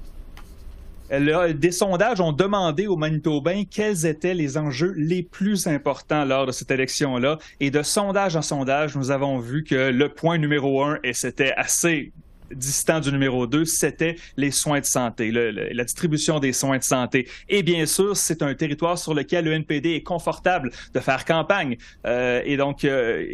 des 1.09 1.71
sondages 1.71 2.19
ont 2.19 2.33
demandé 2.33 2.87
aux 2.87 2.97
Manitobains 2.97 3.63
quels 3.63 4.05
étaient 4.05 4.33
les 4.33 4.57
enjeux 4.57 4.93
les 4.97 5.23
plus 5.23 5.67
importants 5.67 6.25
lors 6.25 6.45
de 6.45 6.51
cette 6.51 6.71
élection-là. 6.71 7.37
Et 7.59 7.71
de 7.71 7.81
sondage 7.81 8.35
en 8.35 8.41
sondage, 8.41 8.95
nous 8.97 9.11
avons 9.11 9.39
vu 9.39 9.63
que 9.63 9.89
le 9.89 10.09
point 10.09 10.37
numéro 10.37 10.83
un, 10.83 10.97
et 11.03 11.13
c'était 11.13 11.53
assez 11.55 12.11
distant 12.53 12.99
du 12.99 13.11
numéro 13.11 13.47
2, 13.47 13.65
c'était 13.65 14.15
les 14.35 14.51
soins 14.51 14.79
de 14.79 14.85
santé, 14.85 15.31
la 15.31 15.83
distribution 15.83 16.39
des 16.39 16.53
soins 16.53 16.77
de 16.77 16.83
santé. 16.83 17.27
Et 17.49 17.63
bien 17.63 17.85
sûr, 17.85 18.15
c'est 18.15 18.41
un 18.41 18.53
territoire 18.53 18.97
sur 18.97 19.13
lequel 19.13 19.45
le 19.45 19.53
NPD 19.53 19.93
est 19.93 20.03
confortable 20.03 20.71
de 20.93 20.99
faire 20.99 21.25
campagne. 21.25 21.77
Euh, 22.05 22.41
et 22.45 22.57
donc, 22.57 22.83
euh, 22.83 23.25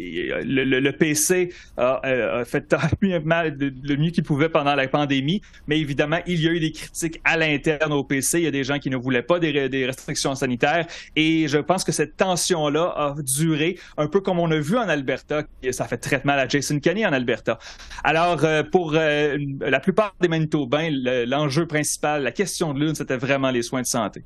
le, 0.44 0.90
PC 0.92 1.52
a, 1.76 2.44
fait 2.44 2.72
le 3.00 3.96
mieux 3.96 4.10
qu'il 4.10 4.24
pouvait 4.24 4.48
pendant 4.48 4.74
la 4.74 4.86
pandémie, 4.88 5.40
mais 5.66 5.78
évidemment, 5.78 6.18
il 6.26 6.40
y 6.42 6.48
a 6.48 6.52
eu 6.52 6.60
des 6.60 6.72
critiques 6.72 7.20
à 7.24 7.36
l'interne 7.36 7.92
au 7.92 8.04
PC. 8.04 8.38
Il 8.38 8.44
y 8.44 8.48
a 8.48 8.50
des 8.50 8.64
gens 8.64 8.78
qui 8.78 8.90
ne 8.90 8.96
voulaient 8.96 9.22
pas 9.22 9.38
des, 9.38 9.68
des 9.68 9.86
restrictions 9.86 10.34
sanitaires. 10.34 10.86
Et 11.16 11.48
je 11.48 11.58
pense 11.58 11.84
que 11.84 11.92
cette 11.92 12.16
tension-là 12.16 12.92
a 12.96 13.14
duré 13.22 13.78
un 13.96 14.06
peu 14.06 14.20
comme 14.20 14.38
on 14.38 14.50
a 14.50 14.58
vu 14.58 14.76
en 14.76 14.88
Alberta. 14.88 15.42
Ça 15.70 15.86
fait 15.86 15.98
très 15.98 16.20
mal 16.24 16.38
à 16.38 16.48
Jason 16.48 16.78
Kenney 16.80 17.06
en 17.06 17.12
Alberta. 17.12 17.58
Alors, 18.02 18.44
euh, 18.44 18.62
pour 18.62 18.94
euh, 18.94 19.03
la 19.60 19.80
plupart 19.80 20.14
des 20.20 20.28
Manitobains, 20.28 20.90
l'enjeu 21.26 21.66
principal, 21.66 22.22
la 22.22 22.32
question 22.32 22.74
de 22.74 22.80
l'une, 22.80 22.94
c'était 22.94 23.16
vraiment 23.16 23.50
les 23.50 23.62
soins 23.62 23.82
de 23.82 23.86
santé. 23.86 24.24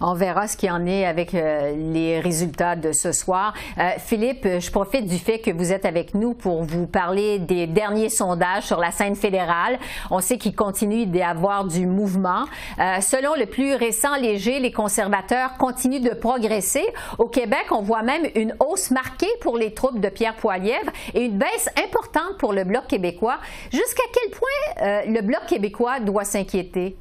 On 0.00 0.14
verra 0.14 0.48
ce 0.48 0.56
qu'il 0.56 0.70
en 0.70 0.86
est 0.86 1.04
avec 1.04 1.34
euh, 1.34 1.74
les 1.76 2.20
résultats 2.20 2.74
de 2.74 2.92
ce 2.92 3.12
soir. 3.12 3.52
Euh, 3.78 3.90
Philippe, 3.98 4.46
je 4.46 4.70
profite 4.70 5.06
du 5.06 5.18
fait 5.18 5.40
que 5.40 5.50
vous 5.50 5.72
êtes 5.72 5.84
avec 5.84 6.14
nous 6.14 6.32
pour 6.32 6.64
vous 6.64 6.86
parler 6.86 7.38
des 7.38 7.66
derniers 7.66 8.08
sondages 8.08 8.64
sur 8.64 8.80
la 8.80 8.90
scène 8.90 9.14
fédérale. 9.14 9.78
On 10.10 10.20
sait 10.20 10.38
qu'il 10.38 10.54
continue 10.54 11.04
d'y 11.04 11.20
avoir 11.20 11.66
du 11.66 11.86
mouvement. 11.86 12.44
Euh, 12.78 13.00
selon 13.00 13.34
le 13.34 13.44
plus 13.44 13.74
récent 13.74 14.16
léger, 14.16 14.58
les 14.58 14.72
conservateurs 14.72 15.58
continuent 15.58 16.02
de 16.02 16.14
progresser. 16.14 16.86
Au 17.18 17.26
Québec, 17.26 17.66
on 17.72 17.82
voit 17.82 18.02
même 18.02 18.26
une 18.34 18.54
hausse 18.58 18.90
marquée 18.90 19.30
pour 19.42 19.58
les 19.58 19.74
troupes 19.74 20.00
de 20.00 20.08
Pierre 20.08 20.36
Poilievre 20.36 20.90
et 21.12 21.24
une 21.24 21.36
baisse 21.36 21.68
importante 21.84 22.38
pour 22.38 22.54
le 22.54 22.64
Bloc 22.64 22.86
québécois. 22.86 23.38
Jusqu'à 23.70 24.02
quel 24.14 24.30
point 24.30 25.04
le 25.06 25.20
Bloc 25.20 25.46
québécois 25.46 26.00
doit 26.00 26.24
s'inquiéter? 26.24 26.96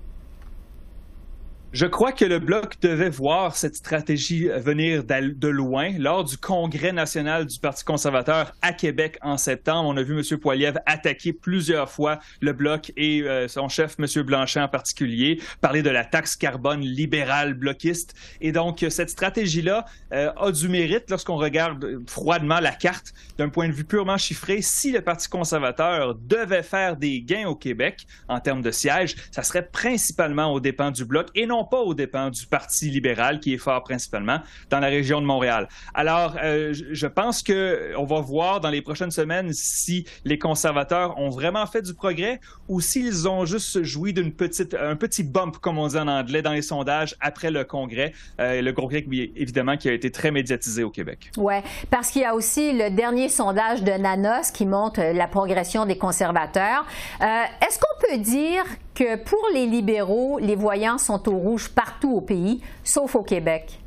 Je 1.71 1.85
crois 1.85 2.11
que 2.11 2.25
le 2.25 2.39
Bloc 2.39 2.81
devait 2.81 3.11
voir 3.11 3.55
cette 3.55 3.75
stratégie 3.75 4.47
venir 4.47 5.03
de 5.03 5.47
loin. 5.47 5.91
Lors 5.99 6.23
du 6.23 6.35
Congrès 6.35 6.91
national 6.91 7.45
du 7.45 7.59
Parti 7.59 7.83
conservateur 7.83 8.55
à 8.63 8.73
Québec 8.73 9.19
en 9.21 9.37
septembre, 9.37 9.87
on 9.87 9.95
a 9.95 10.01
vu 10.01 10.17
M. 10.17 10.39
Poiliev 10.39 10.79
attaquer 10.87 11.31
plusieurs 11.31 11.91
fois 11.91 12.21
le 12.41 12.53
Bloc 12.53 12.91
et 12.97 13.21
euh, 13.21 13.47
son 13.47 13.69
chef, 13.69 13.97
M. 13.99 14.23
Blanchet 14.23 14.59
en 14.59 14.67
particulier, 14.67 15.39
parler 15.61 15.83
de 15.83 15.91
la 15.91 16.03
taxe 16.03 16.35
carbone 16.35 16.81
libérale 16.81 17.53
bloquiste. 17.53 18.15
Et 18.41 18.51
donc, 18.51 18.83
cette 18.89 19.11
stratégie-là 19.11 19.85
euh, 20.11 20.31
a 20.37 20.51
du 20.51 20.69
mérite 20.69 21.07
lorsqu'on 21.11 21.37
regarde 21.37 22.01
froidement 22.07 22.59
la 22.59 22.71
carte 22.71 23.13
d'un 23.37 23.49
point 23.49 23.67
de 23.67 23.73
vue 23.73 23.85
purement 23.85 24.17
chiffré. 24.17 24.63
Si 24.63 24.91
le 24.91 25.01
Parti 25.01 25.29
conservateur 25.29 26.15
devait 26.15 26.63
faire 26.63 26.97
des 26.97 27.21
gains 27.21 27.47
au 27.47 27.55
Québec 27.55 28.07
en 28.27 28.39
termes 28.39 28.63
de 28.63 28.71
sièges, 28.71 29.15
ça 29.29 29.43
serait 29.43 29.67
principalement 29.67 30.51
aux 30.51 30.59
dépens 30.59 30.89
du 30.89 31.05
Bloc 31.05 31.27
et 31.35 31.45
non 31.45 31.58
pas 31.63 31.79
aux 31.79 31.93
dépens 31.93 32.29
du 32.29 32.45
Parti 32.45 32.89
libéral, 32.89 33.39
qui 33.39 33.53
est 33.53 33.57
fort 33.57 33.83
principalement 33.83 34.39
dans 34.69 34.79
la 34.79 34.87
région 34.87 35.21
de 35.21 35.25
Montréal. 35.25 35.67
Alors, 35.93 36.35
euh, 36.43 36.73
je 36.73 37.07
pense 37.07 37.43
qu'on 37.43 38.05
va 38.05 38.21
voir 38.21 38.59
dans 38.59 38.69
les 38.69 38.81
prochaines 38.81 39.11
semaines 39.11 39.51
si 39.53 40.05
les 40.25 40.37
conservateurs 40.37 41.17
ont 41.17 41.29
vraiment 41.29 41.65
fait 41.65 41.81
du 41.81 41.93
progrès 41.93 42.39
ou 42.67 42.81
s'ils 42.81 43.27
ont 43.27 43.45
juste 43.45 43.83
joui 43.83 44.13
d'un 44.13 44.29
petite, 44.29 44.75
petit 44.99 45.23
bump, 45.23 45.57
comme 45.57 45.77
on 45.77 45.87
dit 45.87 45.97
en 45.97 46.07
anglais, 46.07 46.41
dans 46.41 46.53
les 46.53 46.61
sondages 46.61 47.15
après 47.19 47.51
le 47.51 47.63
Congrès. 47.63 48.13
Euh, 48.39 48.61
le 48.61 48.73
Congrès, 48.73 49.05
évidemment, 49.35 49.77
qui 49.77 49.89
a 49.89 49.93
été 49.93 50.11
très 50.11 50.31
médiatisé 50.31 50.83
au 50.83 50.89
Québec. 50.89 51.31
Oui, 51.37 51.55
parce 51.89 52.11
qu'il 52.11 52.21
y 52.21 52.25
a 52.25 52.35
aussi 52.35 52.73
le 52.73 52.89
dernier 52.89 53.29
sondage 53.29 53.83
de 53.83 53.91
Nanos 53.91 54.51
qui 54.51 54.65
montre 54.65 55.01
la 55.01 55.27
progression 55.27 55.85
des 55.85 55.97
conservateurs. 55.97 56.85
Euh, 57.21 57.25
est-ce 57.65 57.79
qu'on 57.79 57.88
dire 58.17 58.63
que 58.95 59.15
pour 59.15 59.45
les 59.53 59.65
libéraux, 59.65 60.39
les 60.39 60.55
voyants 60.55 60.97
sont 60.97 61.27
au 61.29 61.37
rouge 61.37 61.69
partout 61.69 62.15
au 62.15 62.21
pays, 62.21 62.61
sauf 62.83 63.15
au 63.15 63.23
Québec. 63.23 63.79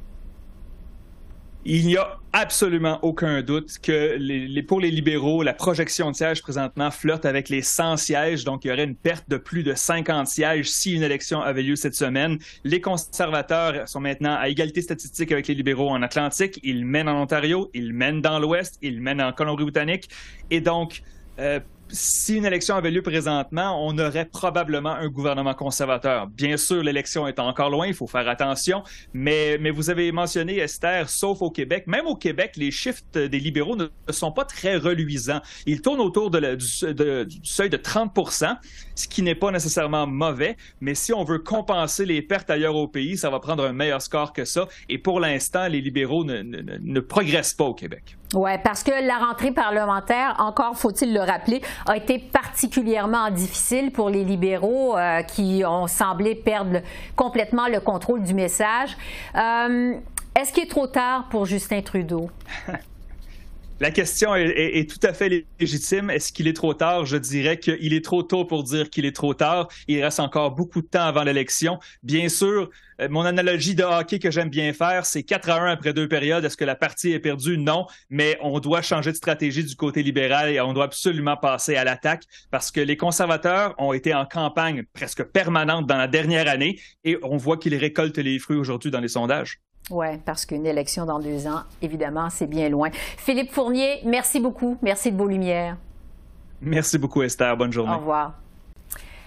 Il 1.65 1.87
n'y 1.87 1.97
a 1.97 2.19
absolument 2.33 2.99
aucun 3.03 3.41
doute 3.41 3.79
que 3.81 4.61
pour 4.63 4.81
les 4.81 4.91
libéraux, 4.91 5.45
la 5.45 5.53
projection 5.53 6.11
de 6.11 6.17
sièges 6.17 6.43
présentement 6.43 6.91
flirte 6.91 7.25
avec 7.25 7.49
les 7.49 7.63
100 7.63 7.99
sièges. 7.99 8.43
Donc, 8.43 8.65
il 8.65 8.69
y 8.69 8.73
aurait 8.73 8.83
une 8.83 8.97
perte 8.97 9.29
de 9.29 9.37
plus 9.37 9.63
de 9.63 9.73
50 9.73 10.27
sièges 10.27 10.69
si 10.69 10.95
une 10.95 11.05
élection 11.05 11.41
avait 11.41 11.63
lieu 11.63 11.77
cette 11.77 11.95
semaine. 11.95 12.39
Les 12.65 12.81
conservateurs 12.81 13.89
sont 13.89 14.01
maintenant 14.01 14.35
à 14.35 14.49
égalité 14.49 14.83
statistique 14.83 15.31
avec 15.31 15.47
les 15.47 15.55
libéraux 15.55 15.91
en 15.91 16.03
Atlantique. 16.03 16.59
Ils 16.65 16.85
mènent 16.85 17.09
en 17.09 17.23
Ontario, 17.23 17.71
ils 17.75 17.93
mènent 17.93 18.23
dans 18.23 18.41
l'Ouest, 18.41 18.79
ils 18.83 19.01
mènent 19.01 19.23
en 19.23 19.33
Colombie-Britannique. 19.33 20.09
Et 20.51 20.61
donc, 20.61 21.03
euh, 21.39 21.61
si 21.93 22.37
une 22.37 22.47
élection 22.47 22.75
avait 22.75 22.91
lieu 22.91 23.03
présentement, 23.03 23.87
on 23.87 23.99
aurait 23.99 24.25
probablement 24.25 24.93
un 24.93 25.09
gouvernement 25.09 25.55
conservateur. 25.55 26.27
Bien 26.27 26.57
sûr, 26.57 26.83
l'élection 26.83 27.29
est 27.29 27.39
encore 27.39 27.71
loin, 27.71 27.87
il 27.87 27.95
faut 27.95 28.07
faire 28.07 28.29
attention, 28.29 28.83
mais, 29.13 29.59
mais 29.61 29.71
vous 29.71 29.91
avez 29.91 30.11
mentionné, 30.11 30.59
Esther, 30.59 31.09
sauf 31.09 31.43
au 31.43 31.51
Québec. 31.51 31.85
Même 31.87 32.07
au 32.07 32.17
Québec, 32.17 32.53
les 32.57 32.71
chiffres 32.71 33.03
des 33.15 33.39
libéraux 33.39 33.77
ne 33.77 33.89
sont 34.11 34.33
pas 34.33 34.45
très 34.45 34.77
reluisants. 34.77 35.41
Ils 35.67 35.83
tournent 35.83 36.01
autour 36.01 36.31
de 36.31 36.55
du, 36.55 37.41
seuil 37.45 37.71
de 37.71 37.77
30 37.77 38.13
ce 38.95 39.09
qui 39.09 39.23
n'est 39.23 39.35
pas 39.35 39.51
nécessairement 39.51 40.07
mauvais, 40.07 40.57
mais 40.81 40.95
si 40.95 41.13
on 41.13 41.25
veut 41.25 41.39
compenser 41.39 42.07
les 42.07 42.23
pertes 42.23 42.51
ailleurs 42.51 42.77
au 42.77 42.89
pays, 42.89 43.17
ça 43.17 43.31
va 43.31 43.39
prendre 43.41 43.65
un 43.65 43.73
meilleur 43.73 44.03
score 44.03 44.33
que 44.33 44.45
ça. 44.45 44.69
Et 44.89 44.99
pour 44.99 45.21
l'instant, 45.21 45.69
les 45.69 45.81
libéraux 45.81 46.25
ne, 46.25 46.43
ne, 46.43 46.79
ne 46.79 47.01
progressent 47.01 47.55
pas 47.55 47.65
au 47.65 47.75
Québec. 47.75 48.17
Oui, 48.35 48.51
parce 48.65 48.83
que 48.83 49.07
la 49.07 49.19
rentrée 49.19 49.51
parlementaire, 49.51 50.37
encore 50.39 50.77
faut-il 50.77 51.13
le 51.13 51.21
rappeler, 51.21 51.61
a 51.87 51.97
été 51.97 52.19
particulièrement 52.19 53.31
difficile 53.31 53.93
pour 53.93 54.09
les 54.09 54.25
libéraux 54.25 54.97
euh, 54.97 55.23
qui 55.23 55.63
ont 55.67 55.87
semblé 55.87 56.35
perdre 56.35 56.81
complètement 57.15 57.69
le 57.69 57.81
contrôle 57.81 58.23
du 58.23 58.33
message. 58.33 58.97
Euh, 59.35 59.95
est-ce 60.35 60.53
qu'il 60.53 60.63
est 60.63 60.71
trop 60.71 60.87
tard 60.87 61.27
pour 61.31 61.45
Justin 61.45 61.83
Trudeau? 61.83 62.31
La 63.83 63.91
question 63.91 64.37
est, 64.37 64.89
tout 64.89 65.05
à 65.05 65.13
fait 65.13 65.45
légitime. 65.59 66.09
Est-ce 66.09 66.33
qu'il 66.33 66.47
est 66.47 66.53
trop 66.53 66.73
tard? 66.73 67.05
Je 67.05 67.17
dirais 67.17 67.59
qu'il 67.59 67.93
est 67.93 68.05
trop 68.05 68.23
tôt 68.23 68.45
pour 68.45 68.63
dire 68.63 68.89
qu'il 68.91 69.05
est 69.05 69.17
trop 69.17 69.35
tard. 69.35 69.67
Il 69.89 70.01
reste 70.05 70.21
encore 70.21 70.53
beaucoup 70.53 70.83
de 70.83 70.87
temps 70.87 71.03
avant 71.03 71.25
l'élection. 71.25 71.81
Bien 72.05 72.29
sûr, 72.29 72.71
euh, 73.01 73.09
mon 73.11 73.23
analogie 73.23 73.75
de 73.75 73.83
hockey 73.83 74.21
que 74.21 74.31
j'aime 74.31 74.51
bien 74.51 74.73
faire, 74.73 75.05
c'est 75.05 75.25
4 75.25 75.51
à 75.51 75.63
1 75.63 75.73
après 75.73 75.93
deux 75.93 76.07
périodes. 76.07 76.45
Est-ce 76.45 76.57
que 76.57 76.65
la 76.65 76.77
partie 76.77 77.11
est 77.11 77.19
perdue? 77.19 77.59
Non, 77.59 77.87
mais 78.09 78.39
on 78.41 78.61
doit 78.61 78.83
changer 78.83 79.11
de 79.11 79.17
stratégie 79.17 79.65
du 79.65 79.75
côté 79.75 80.05
libéral 80.05 80.51
et 80.51 80.61
on 80.61 80.73
doit 80.73 80.85
absolument 80.85 81.37
passer 81.37 81.75
à 81.75 81.83
l'attaque 81.83 82.23
parce 82.53 82.71
que 82.71 82.81
les 82.81 82.97
conservateurs 82.97 83.75
ont 83.79 83.93
été 83.93 84.15
en 84.15 84.27
campagne 84.27 84.85
presque 84.93 85.25
permanente 85.25 85.89
dans 85.89 85.99
la 85.99 86.07
dernière 86.07 86.47
année 86.47 86.79
et 87.03 87.19
on 87.25 87.37
voit 87.37 87.57
qu'ils 87.57 87.75
récoltent 87.75 88.19
les 88.19 88.39
fruits 88.39 88.59
aujourd'hui 88.59 88.93
dans 88.93 89.01
les 89.01 89.09
sondages. 89.09 89.59
Oui, 89.91 90.07
parce 90.25 90.47
qu'une 90.47 90.67
élection 90.67 91.05
dans 91.05 91.19
deux 91.19 91.47
ans, 91.47 91.63
évidemment, 91.81 92.29
c'est 92.31 92.47
bien 92.47 92.69
loin. 92.69 92.91
Philippe 92.93 93.53
Fournier, 93.53 94.01
merci 94.05 94.41
beaucoup. 94.41 94.77
Merci 94.81 95.13
de 95.13 95.17
vos 95.17 95.27
lumières. 95.27 95.77
Merci 96.61 96.99
beaucoup, 96.99 97.23
Esther. 97.23 97.57
Bonne 97.57 97.73
journée. 97.73 97.93
Au 97.93 97.99
revoir. 97.99 98.35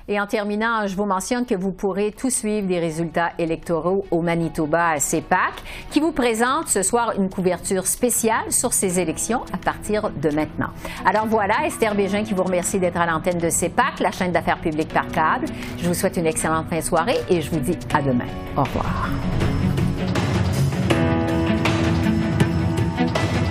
Et 0.07 0.19
en 0.19 0.27
terminant, 0.27 0.85
je 0.85 0.95
vous 0.95 1.05
mentionne 1.05 1.45
que 1.47 1.55
vous 1.55 1.71
pourrez 1.71 2.11
tout 2.11 2.29
suivre 2.29 2.67
des 2.67 2.79
résultats 2.79 3.31
électoraux 3.39 4.05
au 4.11 4.21
Manitoba 4.21 4.89
à 4.89 4.99
CEPAC, 4.99 5.53
qui 5.89 5.99
vous 5.99 6.11
présente 6.11 6.67
ce 6.67 6.83
soir 6.83 7.13
une 7.17 7.27
couverture 7.27 7.87
spéciale 7.87 8.51
sur 8.51 8.71
ces 8.71 8.99
élections 8.99 9.41
à 9.51 9.57
partir 9.57 10.11
de 10.11 10.29
maintenant. 10.29 10.69
Alors 11.05 11.25
voilà, 11.25 11.65
Esther 11.65 11.95
Bégin 11.95 12.23
qui 12.23 12.35
vous 12.35 12.43
remercie 12.43 12.79
d'être 12.79 12.97
à 12.97 13.07
l'antenne 13.07 13.39
de 13.39 13.49
CEPAC, 13.49 13.99
la 13.99 14.11
chaîne 14.11 14.31
d'affaires 14.31 14.61
publiques 14.61 14.93
par 14.93 15.07
câble. 15.07 15.47
Je 15.79 15.87
vous 15.87 15.95
souhaite 15.95 16.17
une 16.17 16.27
excellente 16.27 16.69
fin 16.69 16.77
de 16.77 16.83
soirée 16.83 17.17
et 17.27 17.41
je 17.41 17.49
vous 17.49 17.59
dis 17.59 17.77
à 17.91 18.01
demain. 18.03 18.27
Au 18.55 18.63
revoir. 18.63 19.09
thank 23.07 23.35
you 23.35 23.44